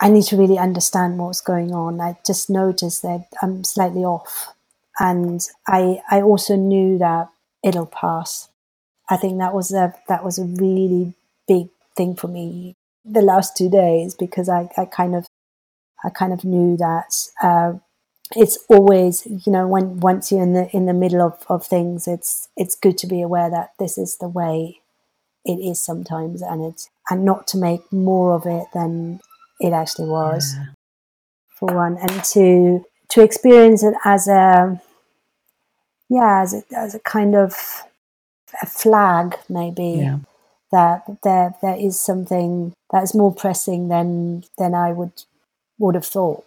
I 0.00 0.10
need 0.10 0.24
to 0.24 0.36
really 0.36 0.58
understand 0.58 1.18
what's 1.18 1.40
going 1.40 1.72
on. 1.72 2.00
I 2.00 2.18
just 2.26 2.50
noticed 2.50 3.02
that 3.02 3.26
I'm 3.42 3.64
slightly 3.64 4.04
off. 4.04 4.54
And 4.98 5.40
I 5.66 6.02
I 6.10 6.22
also 6.22 6.56
knew 6.56 6.98
that 6.98 7.28
it'll 7.62 7.86
pass. 7.86 8.48
I 9.08 9.16
think 9.16 9.38
that 9.38 9.54
was 9.54 9.72
a 9.72 9.94
that 10.08 10.24
was 10.24 10.38
a 10.38 10.44
really 10.44 11.14
big 11.48 11.68
thing 11.96 12.14
for 12.16 12.28
me 12.28 12.76
the 13.04 13.22
last 13.22 13.56
two 13.56 13.70
days 13.70 14.14
because 14.14 14.48
I, 14.48 14.68
I 14.76 14.84
kind 14.84 15.14
of 15.14 15.26
I 16.04 16.10
kind 16.10 16.32
of 16.32 16.44
knew 16.44 16.76
that 16.76 17.14
uh, 17.42 17.74
it's 18.34 18.58
always 18.68 19.26
you 19.26 19.52
know 19.52 19.66
when 19.66 20.00
once 20.00 20.32
you're 20.32 20.42
in 20.42 20.52
the 20.52 20.68
in 20.76 20.86
the 20.86 20.92
middle 20.92 21.22
of, 21.22 21.44
of 21.48 21.64
things 21.64 22.08
it's 22.08 22.48
it's 22.56 22.74
good 22.74 22.98
to 22.98 23.06
be 23.06 23.22
aware 23.22 23.48
that 23.50 23.72
this 23.78 23.96
is 23.96 24.16
the 24.16 24.28
way 24.28 24.80
it 25.44 25.58
is 25.58 25.80
sometimes 25.80 26.42
and 26.42 26.64
it's 26.64 26.90
and 27.08 27.24
not 27.24 27.46
to 27.46 27.56
make 27.56 27.92
more 27.92 28.34
of 28.34 28.44
it 28.46 28.66
than 28.74 29.20
it 29.60 29.72
actually 29.72 30.08
was 30.08 30.54
yeah. 30.54 30.66
for 31.48 31.74
one 31.74 31.96
and 32.00 32.24
to 32.24 32.84
to 33.08 33.22
experience 33.22 33.82
it 33.82 33.94
as 34.04 34.28
a 34.28 34.80
yeah 36.08 36.42
as 36.42 36.54
a, 36.54 36.62
as 36.76 36.94
a 36.94 37.00
kind 37.00 37.34
of 37.34 37.54
a 38.62 38.66
flag 38.66 39.36
maybe 39.48 39.98
yeah. 39.98 40.18
that 40.72 41.04
there 41.22 41.54
there 41.62 41.76
is 41.76 42.00
something 42.00 42.72
that 42.92 43.02
is 43.02 43.14
more 43.14 43.34
pressing 43.34 43.88
than 43.88 44.44
than 44.58 44.74
I 44.74 44.92
would 44.92 45.24
would 45.78 45.94
have 45.94 46.06
thought 46.06 46.44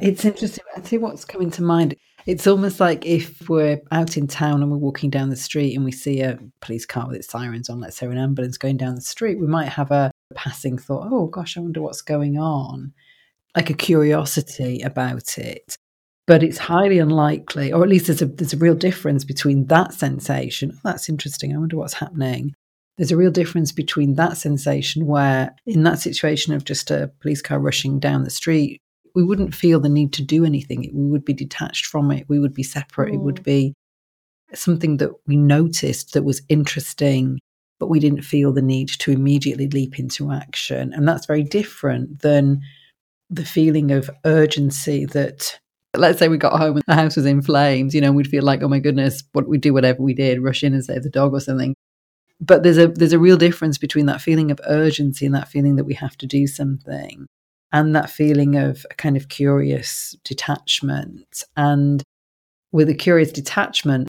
it's 0.00 0.24
interesting. 0.24 0.64
I 0.76 0.82
see 0.82 0.98
what's 0.98 1.24
coming 1.24 1.50
to 1.52 1.62
mind. 1.62 1.96
It's 2.26 2.46
almost 2.46 2.80
like 2.80 3.06
if 3.06 3.48
we're 3.48 3.80
out 3.92 4.16
in 4.16 4.26
town 4.26 4.60
and 4.62 4.70
we're 4.70 4.76
walking 4.76 5.10
down 5.10 5.30
the 5.30 5.36
street 5.36 5.74
and 5.74 5.84
we 5.84 5.92
see 5.92 6.20
a 6.20 6.38
police 6.60 6.84
car 6.84 7.06
with 7.06 7.16
its 7.16 7.28
sirens 7.28 7.70
on, 7.70 7.80
let's 7.80 7.96
say 7.96 8.06
an 8.06 8.18
ambulance 8.18 8.58
going 8.58 8.76
down 8.76 8.94
the 8.94 9.00
street, 9.00 9.38
we 9.38 9.46
might 9.46 9.68
have 9.68 9.90
a 9.90 10.10
passing 10.34 10.78
thought, 10.78 11.08
oh 11.10 11.26
gosh, 11.26 11.56
I 11.56 11.60
wonder 11.60 11.82
what's 11.82 12.02
going 12.02 12.38
on. 12.38 12.92
like 13.56 13.70
a 13.70 13.74
curiosity 13.74 14.82
about 14.82 15.38
it. 15.38 15.76
But 16.26 16.42
it's 16.42 16.58
highly 16.58 16.98
unlikely, 16.98 17.72
or 17.72 17.82
at 17.82 17.88
least 17.88 18.06
there's 18.06 18.22
a 18.22 18.26
there's 18.26 18.52
a 18.52 18.58
real 18.58 18.74
difference 18.74 19.24
between 19.24 19.66
that 19.66 19.94
sensation. 19.94 20.72
Oh, 20.74 20.80
that's 20.84 21.08
interesting. 21.08 21.54
I 21.54 21.58
wonder 21.58 21.76
what's 21.76 21.94
happening. 21.94 22.54
There's 22.98 23.12
a 23.12 23.16
real 23.16 23.30
difference 23.30 23.72
between 23.72 24.14
that 24.14 24.36
sensation 24.36 25.06
where, 25.06 25.54
in 25.66 25.84
that 25.84 26.00
situation 26.00 26.52
of 26.52 26.64
just 26.64 26.90
a 26.90 27.12
police 27.20 27.42
car 27.42 27.60
rushing 27.60 28.00
down 28.00 28.24
the 28.24 28.30
street, 28.30 28.80
we 29.14 29.22
wouldn't 29.22 29.54
feel 29.54 29.78
the 29.78 29.88
need 29.88 30.12
to 30.14 30.22
do 30.22 30.44
anything. 30.44 30.90
We 30.92 31.10
would 31.10 31.24
be 31.24 31.34
detached 31.34 31.86
from 31.86 32.10
it. 32.10 32.28
We 32.28 32.40
would 32.40 32.54
be 32.54 32.64
separate. 32.64 33.12
Mm. 33.12 33.14
It 33.14 33.20
would 33.20 33.36
mm. 33.36 33.44
be 33.44 33.74
something 34.52 34.96
that 34.96 35.10
we 35.26 35.36
noticed 35.36 36.14
that 36.14 36.24
was 36.24 36.42
interesting, 36.48 37.38
but 37.78 37.88
we 37.88 38.00
didn't 38.00 38.22
feel 38.22 38.52
the 38.52 38.62
need 38.62 38.88
to 38.88 39.12
immediately 39.12 39.68
leap 39.68 39.98
into 39.98 40.32
action. 40.32 40.92
And 40.92 41.06
that's 41.06 41.26
very 41.26 41.42
different 41.42 42.22
than 42.22 42.62
the 43.28 43.44
feeling 43.44 43.90
of 43.90 44.10
urgency 44.24 45.04
that 45.06 45.58
let's 45.94 46.18
say 46.18 46.28
we 46.28 46.36
got 46.38 46.58
home 46.58 46.76
and 46.76 46.84
the 46.86 46.94
house 46.94 47.16
was 47.16 47.26
in 47.26 47.42
flames, 47.42 47.94
you 47.94 48.00
know, 48.00 48.12
we'd 48.12 48.28
feel 48.28 48.44
like, 48.44 48.62
oh 48.62 48.68
my 48.68 48.78
goodness, 48.78 49.22
what 49.32 49.48
we 49.48 49.58
do 49.58 49.72
whatever 49.72 50.02
we 50.02 50.14
did, 50.14 50.42
rush 50.42 50.62
in 50.62 50.74
and 50.74 50.84
save 50.84 51.02
the 51.02 51.10
dog 51.10 51.32
or 51.32 51.40
something. 51.40 51.74
But 52.40 52.62
there's 52.62 52.78
a 52.78 52.88
there's 52.88 53.14
a 53.14 53.18
real 53.18 53.38
difference 53.38 53.78
between 53.78 54.06
that 54.06 54.20
feeling 54.20 54.50
of 54.50 54.60
urgency 54.66 55.24
and 55.24 55.34
that 55.34 55.48
feeling 55.48 55.76
that 55.76 55.84
we 55.84 55.94
have 55.94 56.16
to 56.18 56.26
do 56.26 56.46
something 56.46 57.26
and 57.72 57.96
that 57.96 58.10
feeling 58.10 58.56
of 58.56 58.84
a 58.90 58.94
kind 58.94 59.16
of 59.16 59.28
curious 59.28 60.14
detachment. 60.22 61.42
And 61.56 62.02
with 62.72 62.88
a 62.90 62.94
curious 62.94 63.32
detachment, 63.32 64.08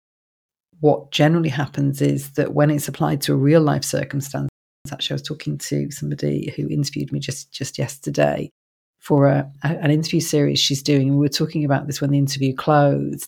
what 0.79 1.11
generally 1.11 1.49
happens 1.49 2.01
is 2.01 2.31
that 2.31 2.53
when 2.53 2.69
it's 2.69 2.87
applied 2.87 3.21
to 3.21 3.33
a 3.33 3.37
real 3.37 3.61
life 3.61 3.83
circumstance, 3.83 4.49
actually, 4.91 5.13
I 5.13 5.15
was 5.15 5.21
talking 5.23 5.57
to 5.57 5.91
somebody 5.91 6.53
who 6.55 6.67
interviewed 6.69 7.11
me 7.11 7.19
just 7.19 7.51
just 7.51 7.77
yesterday 7.77 8.49
for 8.99 9.27
a, 9.27 9.51
an 9.63 9.91
interview 9.91 10.19
series 10.19 10.59
she's 10.59 10.83
doing, 10.83 11.09
and 11.09 11.17
we 11.17 11.25
were 11.25 11.29
talking 11.29 11.65
about 11.65 11.87
this 11.87 12.01
when 12.01 12.11
the 12.11 12.17
interview 12.17 12.53
closed. 12.53 13.27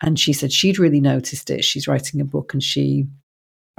And 0.00 0.18
she 0.18 0.32
said 0.32 0.52
she'd 0.52 0.80
really 0.80 1.00
noticed 1.00 1.48
it. 1.48 1.64
She's 1.64 1.86
writing 1.86 2.20
a 2.20 2.24
book, 2.24 2.52
and 2.52 2.62
she 2.62 3.06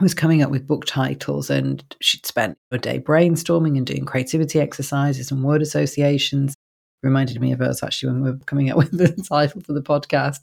was 0.02 0.14
coming 0.14 0.42
up 0.42 0.50
with 0.52 0.68
book 0.68 0.86
titles, 0.86 1.50
and 1.50 1.84
she'd 2.02 2.26
spent 2.26 2.58
a 2.72 2.78
day 2.78 3.00
brainstorming 3.00 3.78
and 3.78 3.86
doing 3.86 4.06
creativity 4.06 4.60
exercises 4.60 5.32
and 5.32 5.44
word 5.44 5.62
associations. 5.62 6.56
Reminded 7.04 7.42
me 7.42 7.52
of 7.52 7.62
us 7.62 7.84
actually 7.84 8.14
when 8.14 8.24
we 8.24 8.32
were 8.32 8.38
coming 8.46 8.72
up 8.72 8.78
with 8.78 8.92
the 8.92 9.10
title 9.24 9.62
for 9.62 9.74
the 9.74 9.82
podcast. 9.82 10.40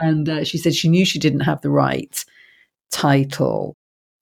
And 0.00 0.28
uh, 0.28 0.44
she 0.44 0.58
said 0.58 0.74
she 0.74 0.88
knew 0.88 1.04
she 1.04 1.18
didn't 1.18 1.40
have 1.40 1.60
the 1.60 1.70
right 1.70 2.24
title. 2.90 3.74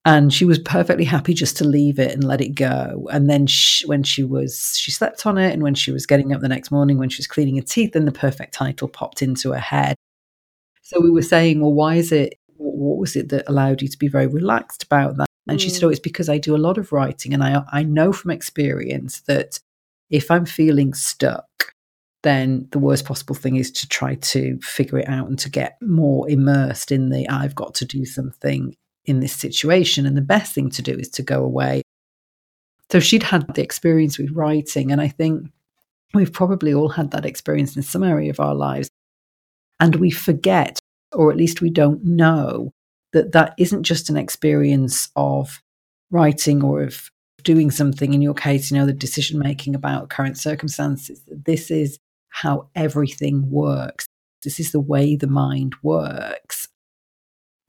And 0.07 0.33
she 0.33 0.45
was 0.45 0.59
perfectly 0.59 1.05
happy 1.05 1.33
just 1.33 1.57
to 1.57 1.65
leave 1.65 1.99
it 1.99 2.13
and 2.13 2.23
let 2.23 2.43
it 2.43 2.51
go. 2.51 3.09
And 3.11 3.31
then 3.31 3.47
she, 3.47 3.87
when 3.87 4.03
she 4.03 4.23
was, 4.23 4.77
she 4.77 4.91
slept 4.91 5.25
on 5.25 5.39
it. 5.39 5.53
And 5.53 5.63
when 5.63 5.75
she 5.75 5.91
was 5.91 6.05
getting 6.05 6.35
up 6.35 6.43
the 6.43 6.49
next 6.49 6.71
morning, 6.71 6.99
when 6.99 7.09
she 7.09 7.21
was 7.21 7.27
cleaning 7.27 7.57
her 7.57 7.63
teeth, 7.63 7.93
then 7.93 8.05
the 8.05 8.13
perfect 8.13 8.53
title 8.53 8.87
popped 8.87 9.23
into 9.23 9.53
her 9.53 9.59
head. 9.59 9.97
So 10.83 11.01
we 11.01 11.11
were 11.11 11.23
saying, 11.23 11.63
well, 11.63 11.73
why 11.73 11.95
is 11.95 12.13
it, 12.13 12.35
what 12.59 12.99
was 12.99 13.17
it 13.17 13.31
that 13.31 13.49
allowed 13.49 13.81
you 13.81 13.89
to 13.89 13.99
be 13.99 14.09
very 14.09 14.27
relaxed 14.27 14.83
about 14.83 15.17
that? 15.17 15.27
And 15.49 15.59
she 15.59 15.71
said, 15.71 15.83
mm. 15.83 15.87
oh, 15.87 15.91
it's 15.91 16.01
because 16.01 16.29
I 16.29 16.37
do 16.37 16.55
a 16.55 16.59
lot 16.59 16.77
of 16.77 16.93
writing. 16.93 17.33
And 17.33 17.43
I, 17.43 17.65
I 17.73 17.83
know 17.83 18.13
from 18.13 18.31
experience 18.31 19.21
that 19.23 19.59
if 20.11 20.31
I'm 20.31 20.45
feeling 20.45 20.93
stuck, 20.93 21.74
then 22.25 22.67
the 22.73 22.79
worst 22.79 23.05
possible 23.05 23.35
thing 23.35 23.57
is 23.57 23.71
to 23.71 23.89
try 23.89 24.17
to 24.17 24.59
figure 24.61 24.99
it 24.99 25.09
out 25.09 25.29
and 25.29 25.39
to 25.39 25.51
get 25.51 25.77
more 25.81 26.29
immersed 26.29 26.91
in 26.91 27.11
the 27.11 27.29
I've 27.29 27.55
got 27.55 27.75
to 27.77 27.85
do 27.85 28.05
something 28.05 28.75
in 29.05 29.21
this 29.21 29.35
situation. 29.35 30.07
And 30.07 30.17
the 30.17 30.23
best 30.23 30.55
thing 30.55 30.71
to 30.71 30.83
do 30.83 30.95
is 30.95 31.11
to 31.11 31.23
go 31.23 31.45
away. 31.45 31.83
So 32.91 32.99
she'd 32.99 33.23
had 33.23 33.55
the 33.55 33.63
experience 33.63 34.19
with 34.19 34.31
writing. 34.33 34.91
And 34.91 35.01
I 35.01 35.09
think 35.09 35.51
we've 36.15 36.33
probably 36.33 36.73
all 36.73 36.89
had 36.89 37.11
that 37.11 37.27
experience 37.27 37.77
in 37.77 37.83
some 37.83 38.03
area 38.03 38.31
of 38.31 38.41
our 38.41 38.55
lives. 38.55 38.89
And 39.79 39.97
we 39.97 40.11
forget, 40.11 40.81
or 41.13 41.31
at 41.31 41.37
least 41.37 41.61
we 41.61 41.71
don't 41.71 42.05
know, 42.05 42.73
that 43.13 43.33
that 43.33 43.55
isn't 43.59 43.83
just 43.83 44.09
an 44.09 44.17
experience 44.17 45.11
of 45.15 45.63
writing 46.11 46.65
or 46.65 46.83
of 46.83 47.11
doing 47.43 47.71
something 47.71 48.15
in 48.15 48.23
your 48.23 48.35
case, 48.35 48.71
you 48.71 48.79
know, 48.79 48.87
the 48.87 48.93
decision 48.95 49.39
making 49.39 49.75
about 49.75 50.09
current 50.09 50.39
circumstances. 50.39 51.21
This 51.29 51.71
is 51.71 51.99
how 52.35 52.69
everything 52.75 53.49
works. 53.49 54.09
This 54.43 54.59
is 54.59 54.73
the 54.73 54.81
way 54.81 55.15
the 55.15 55.29
mind 55.29 55.77
works. 55.85 56.67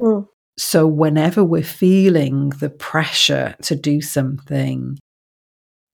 Mm. 0.02 0.28
So, 0.58 0.88
whenever 0.88 1.44
we're 1.44 1.64
feeling 1.64 2.50
the 2.50 2.72
pressure 2.72 3.56
to 3.62 3.76
do 3.76 4.02
something, 4.02 4.98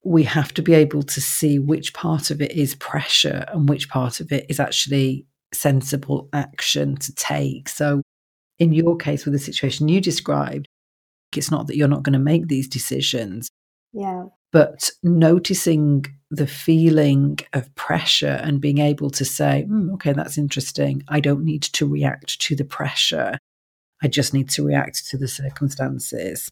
we 0.05 0.23
have 0.23 0.53
to 0.53 0.61
be 0.61 0.73
able 0.73 1.03
to 1.03 1.19
see 1.19 1.59
which 1.59 1.93
part 1.93 2.31
of 2.31 2.41
it 2.41 2.53
is 2.53 2.75
pressure 2.75 3.43
and 3.49 3.67
which 3.67 3.89
part 3.89 4.21
of 4.21 4.31
it 4.31 4.45
is 4.47 4.59
actually 4.59 5.25
sensible 5.53 6.29
action 6.31 6.95
to 6.95 7.13
take. 7.15 7.67
So, 7.67 8.01
in 8.57 8.71
your 8.71 8.95
case, 8.95 9.25
with 9.25 9.33
the 9.33 9.39
situation 9.39 9.89
you 9.89 9.99
described, 9.99 10.65
it's 11.35 11.51
not 11.51 11.67
that 11.67 11.75
you're 11.75 11.89
not 11.89 12.03
going 12.03 12.13
to 12.13 12.19
make 12.19 12.47
these 12.47 12.69
decisions. 12.69 13.49
Yeah. 13.91 14.25
But 14.53 14.91
noticing 15.03 16.05
the 16.31 16.47
feeling 16.47 17.37
of 17.51 17.73
pressure 17.75 18.39
and 18.41 18.61
being 18.61 18.77
able 18.77 19.09
to 19.11 19.25
say, 19.25 19.67
mm, 19.69 19.93
okay, 19.93 20.13
that's 20.13 20.37
interesting. 20.37 21.03
I 21.09 21.19
don't 21.19 21.43
need 21.43 21.61
to 21.63 21.85
react 21.85 22.39
to 22.41 22.55
the 22.55 22.63
pressure. 22.63 23.37
I 24.01 24.07
just 24.07 24.33
need 24.33 24.49
to 24.51 24.65
react 24.65 25.07
to 25.09 25.17
the 25.17 25.27
circumstances. 25.27 26.49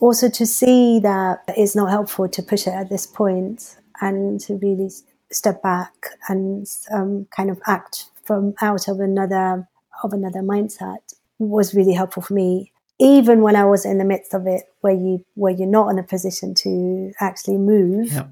Also, 0.00 0.30
to 0.30 0.46
see 0.46 0.98
that 1.00 1.44
it's 1.48 1.76
not 1.76 1.90
helpful 1.90 2.28
to 2.28 2.42
push 2.42 2.66
it 2.66 2.72
at 2.72 2.88
this 2.88 3.06
point 3.06 3.76
and 4.00 4.40
to 4.40 4.56
really 4.56 4.90
step 5.30 5.62
back 5.62 5.92
and 6.28 6.66
um, 6.90 7.26
kind 7.36 7.50
of 7.50 7.60
act 7.66 8.06
from 8.24 8.54
out 8.62 8.88
of 8.88 9.00
another 9.00 9.68
of 10.02 10.14
another 10.14 10.40
mindset 10.40 11.14
was 11.38 11.74
really 11.74 11.92
helpful 11.92 12.22
for 12.22 12.32
me 12.32 12.72
even 13.00 13.40
when 13.40 13.56
I 13.56 13.64
was 13.64 13.86
in 13.86 13.98
the 13.98 14.04
midst 14.04 14.34
of 14.34 14.46
it, 14.46 14.64
where 14.82 14.92
you 14.92 15.24
where 15.34 15.52
you're 15.52 15.66
not 15.66 15.88
in 15.88 15.98
a 15.98 16.02
position 16.02 16.54
to 16.56 17.12
actually 17.18 17.56
move, 17.56 18.12
yeah. 18.12 18.26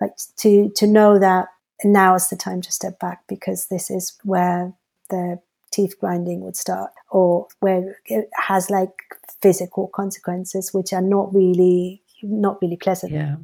but 0.00 0.22
to 0.38 0.70
to 0.76 0.86
know 0.86 1.18
that 1.18 1.48
now 1.84 2.14
is 2.14 2.28
the 2.28 2.36
time 2.36 2.62
to 2.62 2.72
step 2.72 2.98
back 2.98 3.22
because 3.28 3.66
this 3.66 3.90
is 3.90 4.18
where 4.24 4.72
the 5.10 5.38
teeth 5.70 5.94
grinding 6.00 6.40
would 6.40 6.56
start, 6.56 6.90
or 7.10 7.46
where 7.60 7.98
it 8.06 8.30
has 8.34 8.70
like 8.70 8.94
physical 9.42 9.88
consequences, 9.88 10.72
which 10.72 10.92
are 10.92 11.02
not 11.02 11.32
really 11.34 12.02
not 12.22 12.60
really 12.62 12.76
pleasant. 12.76 13.12
Yeah. 13.12 13.36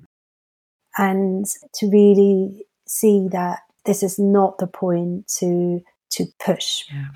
And 0.96 1.44
to 1.74 1.90
really 1.90 2.66
see 2.86 3.28
that 3.28 3.60
this 3.84 4.02
is 4.02 4.18
not 4.18 4.56
the 4.58 4.66
point 4.66 5.28
to 5.38 5.82
to 6.12 6.26
push. 6.38 6.84
Yeah 6.90 7.08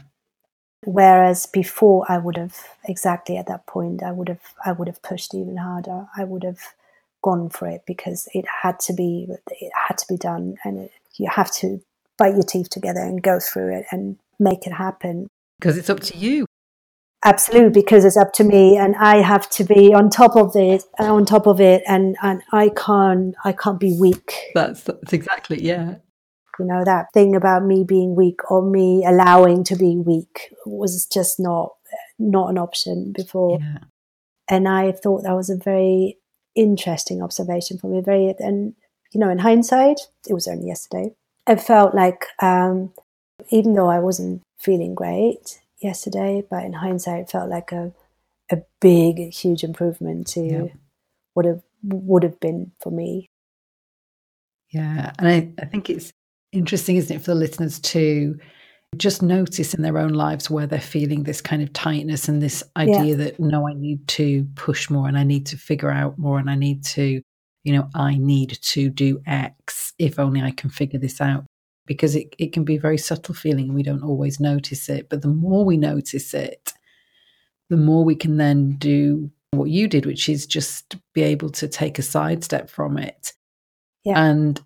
Whereas 0.85 1.47
before, 1.47 2.06
I 2.08 2.18
would 2.18 2.37
have 2.37 2.56
exactly 2.85 3.37
at 3.37 3.47
that 3.47 3.66
point, 3.66 4.02
I 4.02 4.12
would 4.12 4.28
have 4.28 4.42
I 4.64 4.73
would 4.73 4.88
have 4.88 5.02
pushed 5.02 5.35
even 5.35 5.56
harder. 5.56 6.06
I 6.16 6.25
would 6.25 6.44
have 6.44 6.61
gone 7.23 7.50
for 7.50 7.66
it 7.66 7.82
because 7.87 8.28
it 8.32 8.44
had 8.62 8.78
to 8.80 8.92
be 8.92 9.26
it 9.28 9.73
had 9.88 9.99
to 9.99 10.06
be 10.08 10.16
done, 10.16 10.56
and 10.64 10.78
it, 10.78 10.92
you 11.16 11.28
have 11.30 11.52
to 11.56 11.80
bite 12.16 12.35
your 12.35 12.42
teeth 12.42 12.70
together 12.70 13.00
and 13.00 13.23
go 13.23 13.40
through 13.40 13.76
it 13.76 13.87
and 13.90 14.18
make 14.38 14.66
it 14.66 14.73
happen. 14.73 15.28
Because 15.58 15.76
it's 15.76 15.90
up 15.90 16.00
to 16.00 16.16
you. 16.16 16.47
Absolutely, 17.25 17.82
because 17.82 18.04
it's 18.04 18.16
up 18.16 18.32
to 18.35 18.44
me, 18.44 18.76
and 18.76 18.94
I 18.94 19.16
have 19.16 19.50
to 19.50 19.64
be 19.64 19.92
on 19.92 20.08
top 20.08 20.37
of 20.37 20.54
it, 20.54 20.85
on 21.00 21.25
top 21.25 21.49
of 21.49 21.61
it, 21.61 21.82
and 21.88 22.16
and 22.23 22.42
I 22.52 22.68
can't 22.68 23.35
I 23.44 23.50
can't 23.50 23.80
be 23.80 23.97
weak. 23.99 24.32
That's 24.54 24.85
that's 24.85 25.12
exactly 25.12 25.61
yeah. 25.61 25.97
You 26.58 26.64
know, 26.64 26.84
that 26.84 27.06
thing 27.12 27.34
about 27.36 27.64
me 27.64 27.84
being 27.84 28.14
weak 28.14 28.50
or 28.50 28.62
me 28.62 29.04
allowing 29.06 29.64
to 29.64 29.76
be 29.76 29.96
weak 29.96 30.54
was 30.66 31.06
just 31.06 31.38
not 31.38 31.72
not 32.18 32.50
an 32.50 32.58
option 32.58 33.12
before. 33.12 33.58
Yeah. 33.60 33.78
And 34.48 34.68
I 34.68 34.92
thought 34.92 35.22
that 35.22 35.36
was 35.36 35.50
a 35.50 35.56
very 35.56 36.18
interesting 36.54 37.22
observation 37.22 37.78
for 37.78 37.88
me. 37.88 38.00
Very 38.00 38.34
and 38.38 38.74
you 39.12 39.20
know, 39.20 39.30
in 39.30 39.38
hindsight, 39.38 40.00
it 40.28 40.34
was 40.34 40.48
only 40.48 40.66
yesterday. 40.66 41.14
It 41.46 41.60
felt 41.60 41.94
like 41.94 42.26
um, 42.40 42.92
even 43.50 43.74
though 43.74 43.88
I 43.88 44.00
wasn't 44.00 44.42
feeling 44.58 44.94
great 44.94 45.60
yesterday, 45.80 46.44
but 46.50 46.64
in 46.64 46.74
hindsight, 46.74 47.22
it 47.22 47.30
felt 47.30 47.48
like 47.48 47.72
a 47.72 47.92
a 48.50 48.58
big, 48.80 49.32
huge 49.32 49.62
improvement 49.62 50.26
to 50.28 50.40
yeah. 50.40 50.64
what 51.34 51.46
have 51.46 51.62
would 51.82 52.22
have 52.22 52.40
been 52.40 52.72
for 52.80 52.90
me. 52.90 53.28
Yeah, 54.70 55.12
and 55.18 55.28
I, 55.28 55.62
I 55.62 55.66
think 55.66 55.88
it's 55.88 56.12
interesting, 56.52 56.97
isn't 56.97 57.17
it, 57.17 57.21
for 57.21 57.33
the 57.33 57.35
listeners 57.35 57.81
to 57.81 58.38
just 58.97 59.23
notice 59.23 59.75
in 59.75 59.83
their 59.83 59.99
own 59.99 60.12
lives 60.12 60.50
where 60.50 60.67
they're 60.67 60.81
feeling 60.81 61.25
this 61.25 61.40
kind 61.40 61.62
of 61.62 61.73
tightness 61.73 62.28
and 62.28 62.43
this 62.43 62.62
idea 62.76 63.05
yeah. 63.05 63.14
that 63.17 63.40
no, 63.40 63.69
I 63.69 63.75
need 63.75 64.07
to 64.09 64.47
push 64.55 64.88
more 64.88 65.09
and 65.09 65.19
I 65.19 65.25
need 65.25 65.47
to 65.47 65.59
figure 65.59 65.90
out 65.90 66.19
more 66.19 66.38
and 66.38 66.49
I 66.49 66.55
need 66.55 66.85
to, 66.85 67.21
you 67.64 67.73
know, 67.73 67.88
I 67.95 68.17
need 68.17 68.59
to 68.62 68.88
do 68.88 69.21
X 69.26 69.93
if 69.99 70.19
only 70.19 70.40
I 70.40 70.52
can 70.52 70.71
figure 70.71 70.99
this 70.99 71.21
out. 71.21 71.45
Because 71.87 72.14
it, 72.14 72.35
it 72.38 72.52
can 72.52 72.64
be 72.64 72.76
a 72.76 72.81
very 72.81 72.99
subtle 72.99 73.35
feeling 73.35 73.67
and 73.67 73.75
we 73.75 73.83
don't 73.83 74.02
always 74.02 74.40
notice 74.40 74.90
it. 74.90 75.09
But 75.09 75.23
the 75.23 75.28
more 75.28 75.64
we 75.64 75.78
notice 75.78 76.35
it, 76.35 76.75
the 77.71 77.78
more 77.78 78.05
we 78.05 78.14
can 78.14 78.37
then 78.37 78.76
do 78.76 79.31
what 79.52 79.71
you 79.71 79.88
did, 79.88 80.05
which 80.05 80.28
is 80.28 80.47
just 80.47 80.97
be 81.14 81.23
able 81.23 81.49
to 81.50 81.67
take 81.67 81.99
a 81.99 82.02
sidestep 82.02 82.69
from 82.69 82.99
it. 82.99 83.33
Yeah. 84.05 84.23
And 84.23 84.61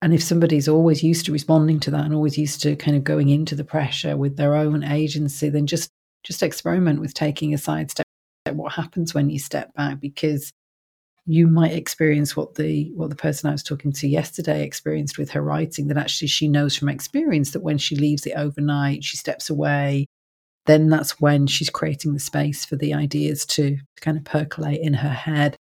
And 0.00 0.14
if 0.14 0.22
somebody's 0.22 0.68
always 0.68 1.02
used 1.02 1.26
to 1.26 1.32
responding 1.32 1.80
to 1.80 1.90
that 1.90 2.04
and 2.04 2.14
always 2.14 2.38
used 2.38 2.62
to 2.62 2.76
kind 2.76 2.96
of 2.96 3.04
going 3.04 3.28
into 3.30 3.54
the 3.54 3.64
pressure 3.64 4.16
with 4.16 4.36
their 4.36 4.54
own 4.54 4.84
agency, 4.84 5.48
then 5.48 5.66
just 5.66 5.90
just 6.24 6.42
experiment 6.42 7.00
with 7.00 7.14
taking 7.14 7.54
a 7.54 7.58
side 7.58 7.90
step. 7.90 8.06
What 8.50 8.72
happens 8.72 9.14
when 9.14 9.28
you 9.30 9.38
step 9.38 9.74
back? 9.74 10.00
Because 10.00 10.52
you 11.26 11.46
might 11.46 11.72
experience 11.72 12.36
what 12.36 12.54
the 12.54 12.90
what 12.94 13.10
the 13.10 13.16
person 13.16 13.48
I 13.48 13.52
was 13.52 13.62
talking 13.62 13.92
to 13.92 14.08
yesterday 14.08 14.64
experienced 14.64 15.18
with 15.18 15.30
her 15.30 15.42
writing. 15.42 15.88
That 15.88 15.98
actually 15.98 16.28
she 16.28 16.48
knows 16.48 16.76
from 16.76 16.88
experience 16.88 17.50
that 17.50 17.62
when 17.62 17.78
she 17.78 17.96
leaves 17.96 18.24
it 18.24 18.32
overnight, 18.36 19.04
she 19.04 19.16
steps 19.16 19.50
away. 19.50 20.06
Then 20.66 20.88
that's 20.88 21.20
when 21.20 21.46
she's 21.46 21.70
creating 21.70 22.14
the 22.14 22.20
space 22.20 22.64
for 22.64 22.76
the 22.76 22.94
ideas 22.94 23.44
to 23.46 23.78
kind 24.00 24.16
of 24.16 24.24
percolate 24.24 24.80
in 24.80 24.94
her 24.94 25.08
head. 25.10 25.56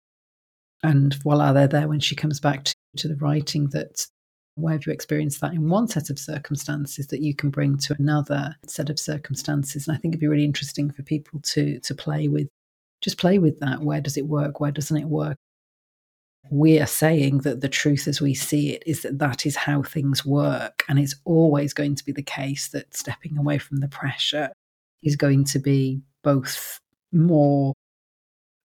And 0.82 1.14
voila, 1.22 1.52
they're 1.52 1.68
there 1.68 1.88
when 1.88 2.00
she 2.00 2.16
comes 2.16 2.40
back 2.40 2.64
to, 2.64 2.74
to 2.98 3.08
the 3.08 3.16
writing 3.16 3.68
that 3.70 4.06
where 4.54 4.74
have 4.74 4.86
you 4.86 4.92
experienced 4.92 5.40
that 5.40 5.54
in 5.54 5.68
one 5.68 5.88
set 5.88 6.10
of 6.10 6.18
circumstances 6.18 7.06
that 7.08 7.22
you 7.22 7.34
can 7.34 7.50
bring 7.50 7.78
to 7.78 7.96
another 7.98 8.56
set 8.66 8.90
of 8.90 8.98
circumstances? 8.98 9.86
And 9.86 9.96
I 9.96 10.00
think 10.00 10.12
it'd 10.12 10.20
be 10.20 10.28
really 10.28 10.44
interesting 10.44 10.90
for 10.90 11.02
people 11.02 11.40
to 11.40 11.80
to 11.80 11.94
play 11.94 12.28
with, 12.28 12.48
just 13.00 13.18
play 13.18 13.38
with 13.38 13.60
that. 13.60 13.80
Where 13.80 14.00
does 14.00 14.16
it 14.16 14.26
work? 14.26 14.60
Where 14.60 14.72
doesn't 14.72 14.96
it 14.96 15.08
work? 15.08 15.36
We 16.50 16.80
are 16.80 16.86
saying 16.86 17.38
that 17.38 17.60
the 17.60 17.68
truth 17.68 18.08
as 18.08 18.20
we 18.20 18.34
see 18.34 18.70
it 18.70 18.82
is 18.84 19.02
that 19.02 19.18
that 19.20 19.46
is 19.46 19.56
how 19.56 19.82
things 19.82 20.24
work. 20.24 20.84
And 20.88 20.98
it's 20.98 21.14
always 21.24 21.72
going 21.72 21.94
to 21.94 22.04
be 22.04 22.12
the 22.12 22.22
case 22.22 22.68
that 22.68 22.94
stepping 22.94 23.38
away 23.38 23.58
from 23.58 23.78
the 23.78 23.88
pressure 23.88 24.50
is 25.02 25.16
going 25.16 25.44
to 25.44 25.58
be 25.58 26.02
both 26.22 26.78
more 27.12 27.74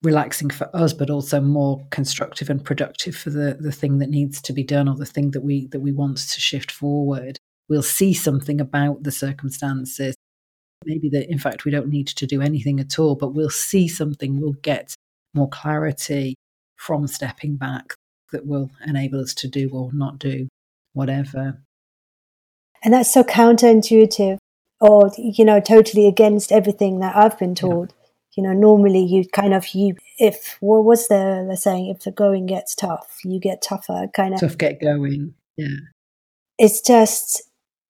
relaxing 0.03 0.49
for 0.49 0.69
us, 0.75 0.93
but 0.93 1.09
also 1.09 1.41
more 1.41 1.85
constructive 1.89 2.49
and 2.49 2.63
productive 2.63 3.15
for 3.15 3.29
the, 3.29 3.57
the 3.59 3.71
thing 3.71 3.97
that 3.99 4.09
needs 4.09 4.41
to 4.43 4.53
be 4.53 4.63
done 4.63 4.87
or 4.87 4.95
the 4.95 5.05
thing 5.05 5.31
that 5.31 5.41
we 5.41 5.67
that 5.67 5.79
we 5.79 5.91
want 5.91 6.17
to 6.17 6.39
shift 6.39 6.71
forward. 6.71 7.39
We'll 7.69 7.83
see 7.83 8.13
something 8.13 8.61
about 8.61 9.03
the 9.03 9.11
circumstances. 9.11 10.15
Maybe 10.85 11.09
that 11.09 11.29
in 11.29 11.39
fact 11.39 11.65
we 11.65 11.71
don't 11.71 11.89
need 11.89 12.07
to 12.07 12.27
do 12.27 12.41
anything 12.41 12.79
at 12.79 12.99
all, 12.99 13.15
but 13.15 13.33
we'll 13.33 13.49
see 13.49 13.87
something, 13.87 14.39
we'll 14.39 14.53
get 14.53 14.95
more 15.33 15.49
clarity 15.49 16.35
from 16.75 17.07
stepping 17.07 17.57
back 17.57 17.95
that 18.31 18.45
will 18.45 18.69
enable 18.85 19.19
us 19.19 19.33
to 19.33 19.47
do 19.47 19.69
or 19.71 19.91
not 19.93 20.19
do 20.19 20.47
whatever. 20.93 21.61
And 22.83 22.93
that's 22.93 23.11
so 23.11 23.23
counterintuitive 23.23 24.37
or, 24.79 25.11
you 25.17 25.43
know, 25.43 25.59
totally 25.59 26.07
against 26.07 26.51
everything 26.51 26.99
that 26.99 27.15
I've 27.15 27.37
been 27.39 27.55
told. 27.55 27.93
You 28.37 28.43
know 28.43 28.53
normally 28.53 29.03
you 29.03 29.27
kind 29.27 29.53
of 29.53 29.67
you 29.69 29.95
if 30.17 30.57
what 30.61 30.85
was 30.85 31.07
the 31.07 31.45
the 31.49 31.57
saying 31.57 31.87
if 31.87 32.03
the 32.03 32.11
going 32.11 32.45
gets 32.45 32.75
tough 32.75 33.19
you 33.25 33.39
get 33.39 33.61
tougher 33.61 34.07
kind 34.15 34.33
of. 34.33 34.39
Tough 34.39 34.57
get 34.57 34.79
going 34.79 35.33
yeah. 35.57 35.75
It's 36.57 36.81
just 36.81 37.43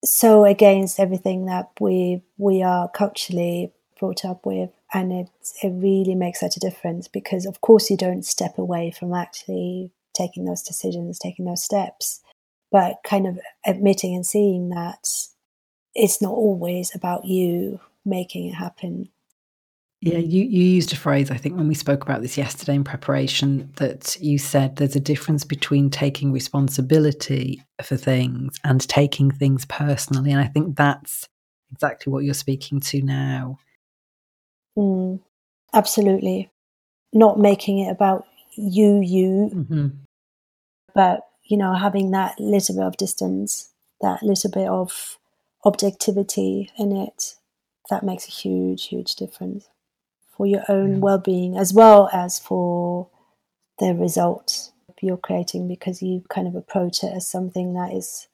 so 0.03 0.45
against 0.45 0.99
everything 0.99 1.45
that 1.45 1.69
we 1.79 2.21
we 2.37 2.63
are 2.63 2.89
culturally 2.89 3.71
brought 3.99 4.23
up 4.25 4.45
with 4.45 4.69
and 4.93 5.11
it 5.11 5.29
it 5.63 5.69
really 5.69 6.15
makes 6.15 6.39
such 6.39 6.55
a 6.55 6.61
difference 6.61 7.07
because 7.07 7.45
of 7.45 7.61
course 7.61 7.89
you 7.89 7.97
don't 7.97 8.23
step 8.23 8.57
away 8.57 8.91
from 8.91 9.13
actually 9.13 9.91
taking 10.13 10.45
those 10.45 10.61
decisions 10.61 11.19
taking 11.19 11.45
those 11.45 11.63
steps 11.63 12.21
but 12.71 12.97
kind 13.03 13.25
of 13.25 13.39
admitting 13.65 14.13
and 14.13 14.25
seeing 14.25 14.69
that 14.69 15.07
it's 15.95 16.21
not 16.21 16.31
always 16.31 16.93
about 16.95 17.25
you 17.25 17.79
making 18.05 18.47
it 18.47 18.53
happen 18.53 19.09
yeah, 19.99 20.19
you, 20.19 20.43
you 20.43 20.63
used 20.63 20.93
a 20.93 20.95
phrase, 20.95 21.31
I 21.31 21.37
think, 21.37 21.55
when 21.55 21.67
we 21.67 21.73
spoke 21.73 22.03
about 22.03 22.21
this 22.21 22.37
yesterday 22.37 22.75
in 22.75 22.83
preparation, 22.83 23.71
that 23.77 24.15
you 24.21 24.37
said 24.37 24.75
there's 24.75 24.95
a 24.95 24.99
difference 24.99 25.43
between 25.43 25.89
taking 25.89 26.31
responsibility 26.31 27.63
for 27.81 27.97
things 27.97 28.57
and 28.63 28.87
taking 28.87 29.31
things 29.31 29.65
personally. 29.65 30.31
And 30.31 30.39
I 30.39 30.45
think 30.45 30.75
that's 30.75 31.27
exactly 31.71 32.13
what 32.13 32.23
you're 32.23 32.35
speaking 32.35 32.79
to 32.81 33.01
now. 33.01 33.57
Mm, 34.77 35.19
absolutely. 35.73 36.51
Not 37.11 37.39
making 37.39 37.79
it 37.79 37.89
about 37.89 38.25
you, 38.55 39.01
you, 39.03 39.49
mm-hmm. 39.51 39.87
but, 40.93 41.21
you 41.43 41.57
know, 41.57 41.73
having 41.73 42.11
that 42.11 42.39
little 42.39 42.75
bit 42.75 42.85
of 42.85 42.97
distance, 42.97 43.73
that 44.01 44.21
little 44.21 44.51
bit 44.51 44.67
of 44.67 45.17
objectivity 45.65 46.69
in 46.77 46.95
it, 46.95 47.33
that 47.89 48.03
makes 48.03 48.27
a 48.27 48.31
huge, 48.31 48.89
huge 48.89 49.15
difference 49.15 49.67
for 50.37 50.45
your 50.45 50.63
own 50.69 50.93
yeah. 50.93 50.99
well-being 50.99 51.57
as 51.57 51.73
well 51.73 52.09
as 52.13 52.37
for 52.39 53.09
the 53.79 53.93
results 53.93 54.71
you're 55.01 55.17
creating 55.17 55.67
because 55.67 56.01
you 56.01 56.23
kind 56.29 56.47
of 56.47 56.55
approach 56.55 57.03
it 57.03 57.13
as 57.13 57.29
something 57.29 57.73
that 57.73 57.93
is 57.93 58.27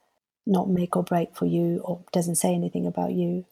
not 0.46 0.70
make 0.70 0.96
or 0.96 1.04
break 1.04 1.36
for 1.36 1.46
you 1.46 1.82
or 1.84 2.02
doesn't 2.12 2.36
say 2.36 2.54
anything 2.54 2.86
about 2.86 3.12
you. 3.12 3.46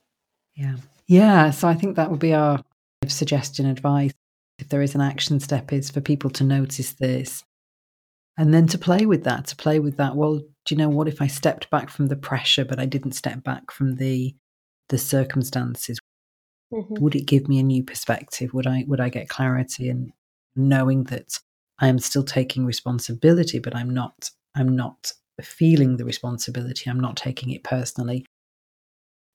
Yeah. 0.56 0.78
Yeah 1.08 1.52
so 1.52 1.68
i 1.68 1.74
think 1.74 1.96
that 1.96 2.12
would 2.12 2.20
be 2.20 2.34
our 2.34 2.64
suggestion 3.08 3.66
advice. 3.66 4.14
If 4.60 4.70
there 4.70 4.84
is 4.84 4.94
an 4.94 5.02
action 5.02 5.40
step 5.40 5.74
is 5.74 5.90
for 5.90 6.02
people 6.02 6.30
to 6.32 6.44
notice 6.44 6.94
this 6.94 7.44
and 8.38 8.54
then 8.54 8.68
to 8.68 8.78
play 8.78 9.06
with 9.06 9.24
that 9.24 9.48
to 9.48 9.56
play 9.56 9.80
with 9.80 9.98
that 9.98 10.16
well 10.16 10.38
do 10.38 10.76
you 10.76 10.78
know 10.78 10.90
what? 10.90 11.08
If 11.08 11.22
i 11.22 11.28
stepped 11.28 11.70
back 11.70 11.90
from 11.90 12.08
the 12.08 12.16
pressure 12.16 12.66
but 12.66 12.80
i 12.80 12.86
didn't 12.86 13.14
step 13.14 13.44
back 13.44 13.72
from 13.72 13.96
the 13.96 14.36
the 14.90 14.98
circumstances 14.98 16.00
Mm-hmm. 16.72 16.96
Would 17.00 17.16
it 17.16 17.26
give 17.26 17.48
me 17.48 17.60
a 17.60 17.64
new 17.64 17.84
perspective? 17.84 18.54
Would 18.54 18.68
I 18.68 18.86
would 18.88 19.00
I 19.00 19.10
get 19.10 19.30
clarity 19.30 19.90
and 19.90 20.12
knowing 20.56 21.04
that 21.06 21.40
I 21.80 21.88
am 21.88 22.00
still 22.00 22.24
taking 22.24 22.66
responsibility, 22.66 23.60
but 23.60 23.76
I'm 23.76 23.90
not 23.90 24.32
I'm 24.56 24.76
not 24.76 25.12
feeling 25.42 25.98
the 25.98 26.06
responsibility. 26.06 26.90
I'm 26.90 27.00
not 27.00 27.18
taking 27.18 27.50
it 27.50 27.64
personally. 27.64 28.26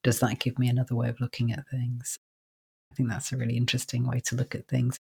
Does 0.03 0.21
that 0.21 0.39
give 0.39 0.59
me 0.59 0.69
another 0.69 0.95
way 0.95 1.09
of 1.09 1.21
looking 1.21 1.53
at 1.53 1.69
things? 1.69 2.19
I 2.93 2.95
think 2.95 3.09
that's 3.09 3.33
a 3.33 3.37
really 3.37 3.57
interesting 3.57 4.07
way 4.07 4.21
to 4.27 4.37
look 4.37 4.55
at 4.55 4.69
things. 4.69 4.99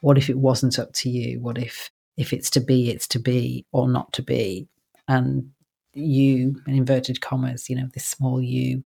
What 0.00 0.18
if 0.18 0.28
it 0.28 0.38
wasn't 0.38 0.78
up 0.78 0.92
to 0.94 1.10
you? 1.10 1.40
What 1.40 1.56
if 1.58 1.90
if 2.16 2.32
it's 2.32 2.50
to 2.50 2.60
be, 2.60 2.90
it's 2.90 3.06
to 3.08 3.18
be 3.18 3.64
or 3.72 3.88
not 3.88 4.12
to 4.14 4.22
be? 4.22 4.68
And 5.08 5.52
you, 5.94 6.60
in 6.66 6.74
inverted 6.74 7.20
commas, 7.20 7.70
you 7.70 7.76
know, 7.76 7.88
this 7.94 8.04
small 8.04 8.40
you 8.40 8.84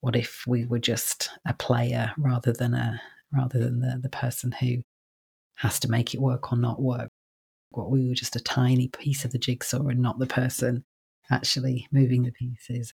what 0.00 0.16
if 0.16 0.44
we 0.46 0.64
were 0.64 0.78
just 0.78 1.30
a 1.46 1.54
player 1.54 2.12
rather 2.16 2.52
than 2.52 2.74
a 2.74 3.00
rather 3.32 3.58
than 3.58 3.80
the, 3.80 3.98
the 4.02 4.08
person 4.08 4.52
who 4.52 4.82
has 5.56 5.78
to 5.80 5.90
make 5.90 6.14
it 6.14 6.20
work 6.20 6.52
or 6.52 6.58
not 6.58 6.80
work? 6.80 7.10
What 7.70 7.90
we 7.90 8.08
were 8.08 8.14
just 8.14 8.36
a 8.36 8.40
tiny 8.40 8.88
piece 8.88 9.24
of 9.24 9.32
the 9.32 9.38
jigsaw 9.38 9.86
and 9.86 10.00
not 10.00 10.18
the 10.18 10.26
person 10.26 10.84
actually 11.30 11.86
moving 11.92 12.24
the 12.24 12.32
pieces. 12.32 12.92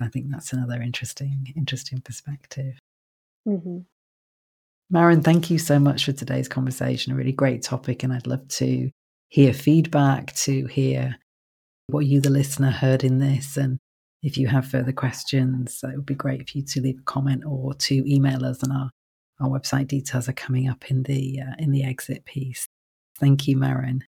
I 0.00 0.08
think 0.08 0.26
that's 0.28 0.52
another 0.52 0.82
interesting, 0.82 1.52
interesting 1.56 2.00
perspective. 2.00 2.74
Mm-hmm. 3.46 3.78
Maren, 4.90 5.22
thank 5.22 5.50
you 5.50 5.58
so 5.58 5.78
much 5.78 6.04
for 6.04 6.12
today's 6.12 6.48
conversation. 6.48 7.12
A 7.12 7.16
really 7.16 7.32
great 7.32 7.62
topic, 7.62 8.02
and 8.02 8.12
I'd 8.12 8.26
love 8.26 8.46
to 8.48 8.90
hear 9.28 9.54
feedback, 9.54 10.34
to 10.36 10.66
hear 10.66 11.16
what 11.86 12.06
you, 12.06 12.20
the 12.20 12.30
listener, 12.30 12.70
heard 12.70 13.04
in 13.04 13.18
this, 13.18 13.56
and 13.56 13.78
if 14.24 14.38
you 14.38 14.48
have 14.48 14.66
further 14.66 14.92
questions, 14.92 15.80
it 15.84 15.94
would 15.94 16.06
be 16.06 16.14
great 16.14 16.48
for 16.48 16.58
you 16.58 16.64
to 16.64 16.80
leave 16.80 16.98
a 16.98 17.02
comment 17.02 17.44
or 17.46 17.74
to 17.74 18.10
email 18.10 18.44
us, 18.44 18.62
and 18.62 18.72
our, 18.72 18.90
our 19.38 19.48
website 19.48 19.86
details 19.86 20.28
are 20.28 20.32
coming 20.32 20.66
up 20.68 20.90
in 20.90 21.02
the 21.02 21.40
uh, 21.40 21.54
in 21.58 21.70
the 21.70 21.84
exit 21.84 22.24
piece. 22.24 22.66
Thank 23.18 23.46
you, 23.46 23.56
Maren. 23.56 24.04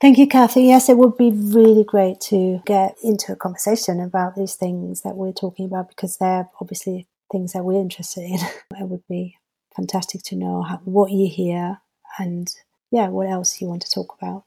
Thank 0.00 0.18
you, 0.18 0.26
Cathy. 0.26 0.64
Yes, 0.64 0.88
it 0.88 0.98
would 0.98 1.16
be 1.16 1.30
really 1.30 1.84
great 1.84 2.20
to 2.22 2.60
get 2.66 2.96
into 3.02 3.32
a 3.32 3.36
conversation 3.36 4.00
about 4.00 4.34
these 4.34 4.54
things 4.54 5.00
that 5.02 5.16
we're 5.16 5.32
talking 5.32 5.64
about 5.64 5.88
because 5.88 6.18
they're 6.18 6.50
obviously 6.60 7.06
things 7.32 7.54
that 7.54 7.64
we're 7.64 7.80
interested 7.80 8.24
in. 8.24 8.34
it 8.78 8.88
would 8.88 9.06
be 9.08 9.36
fantastic 9.74 10.22
to 10.24 10.36
know 10.36 10.62
how, 10.62 10.80
what 10.84 11.12
you 11.12 11.28
hear 11.28 11.78
and, 12.18 12.54
yeah, 12.90 13.08
what 13.08 13.28
else 13.28 13.62
you 13.62 13.68
want 13.68 13.82
to 13.82 13.90
talk 13.90 14.14
about. 14.20 14.44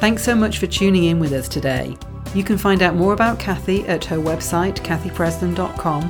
Thanks 0.00 0.22
so 0.22 0.34
much 0.34 0.56
for 0.56 0.66
tuning 0.66 1.04
in 1.04 1.20
with 1.20 1.34
us 1.34 1.46
today. 1.46 1.94
You 2.34 2.42
can 2.42 2.56
find 2.56 2.80
out 2.80 2.94
more 2.94 3.12
about 3.12 3.38
Cathy 3.38 3.86
at 3.86 4.02
her 4.06 4.16
website, 4.16 4.76
cathypresland.com, 4.76 6.04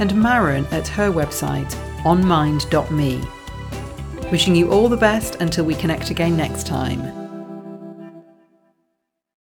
and 0.00 0.20
Maren 0.20 0.66
at 0.72 0.88
her 0.88 1.12
website, 1.12 1.72
onmind.me. 2.04 3.22
Wishing 4.32 4.56
you 4.56 4.72
all 4.72 4.88
the 4.88 4.96
best 4.96 5.36
until 5.36 5.64
we 5.64 5.76
connect 5.76 6.10
again 6.10 6.36
next 6.36 6.66
time. 6.66 7.25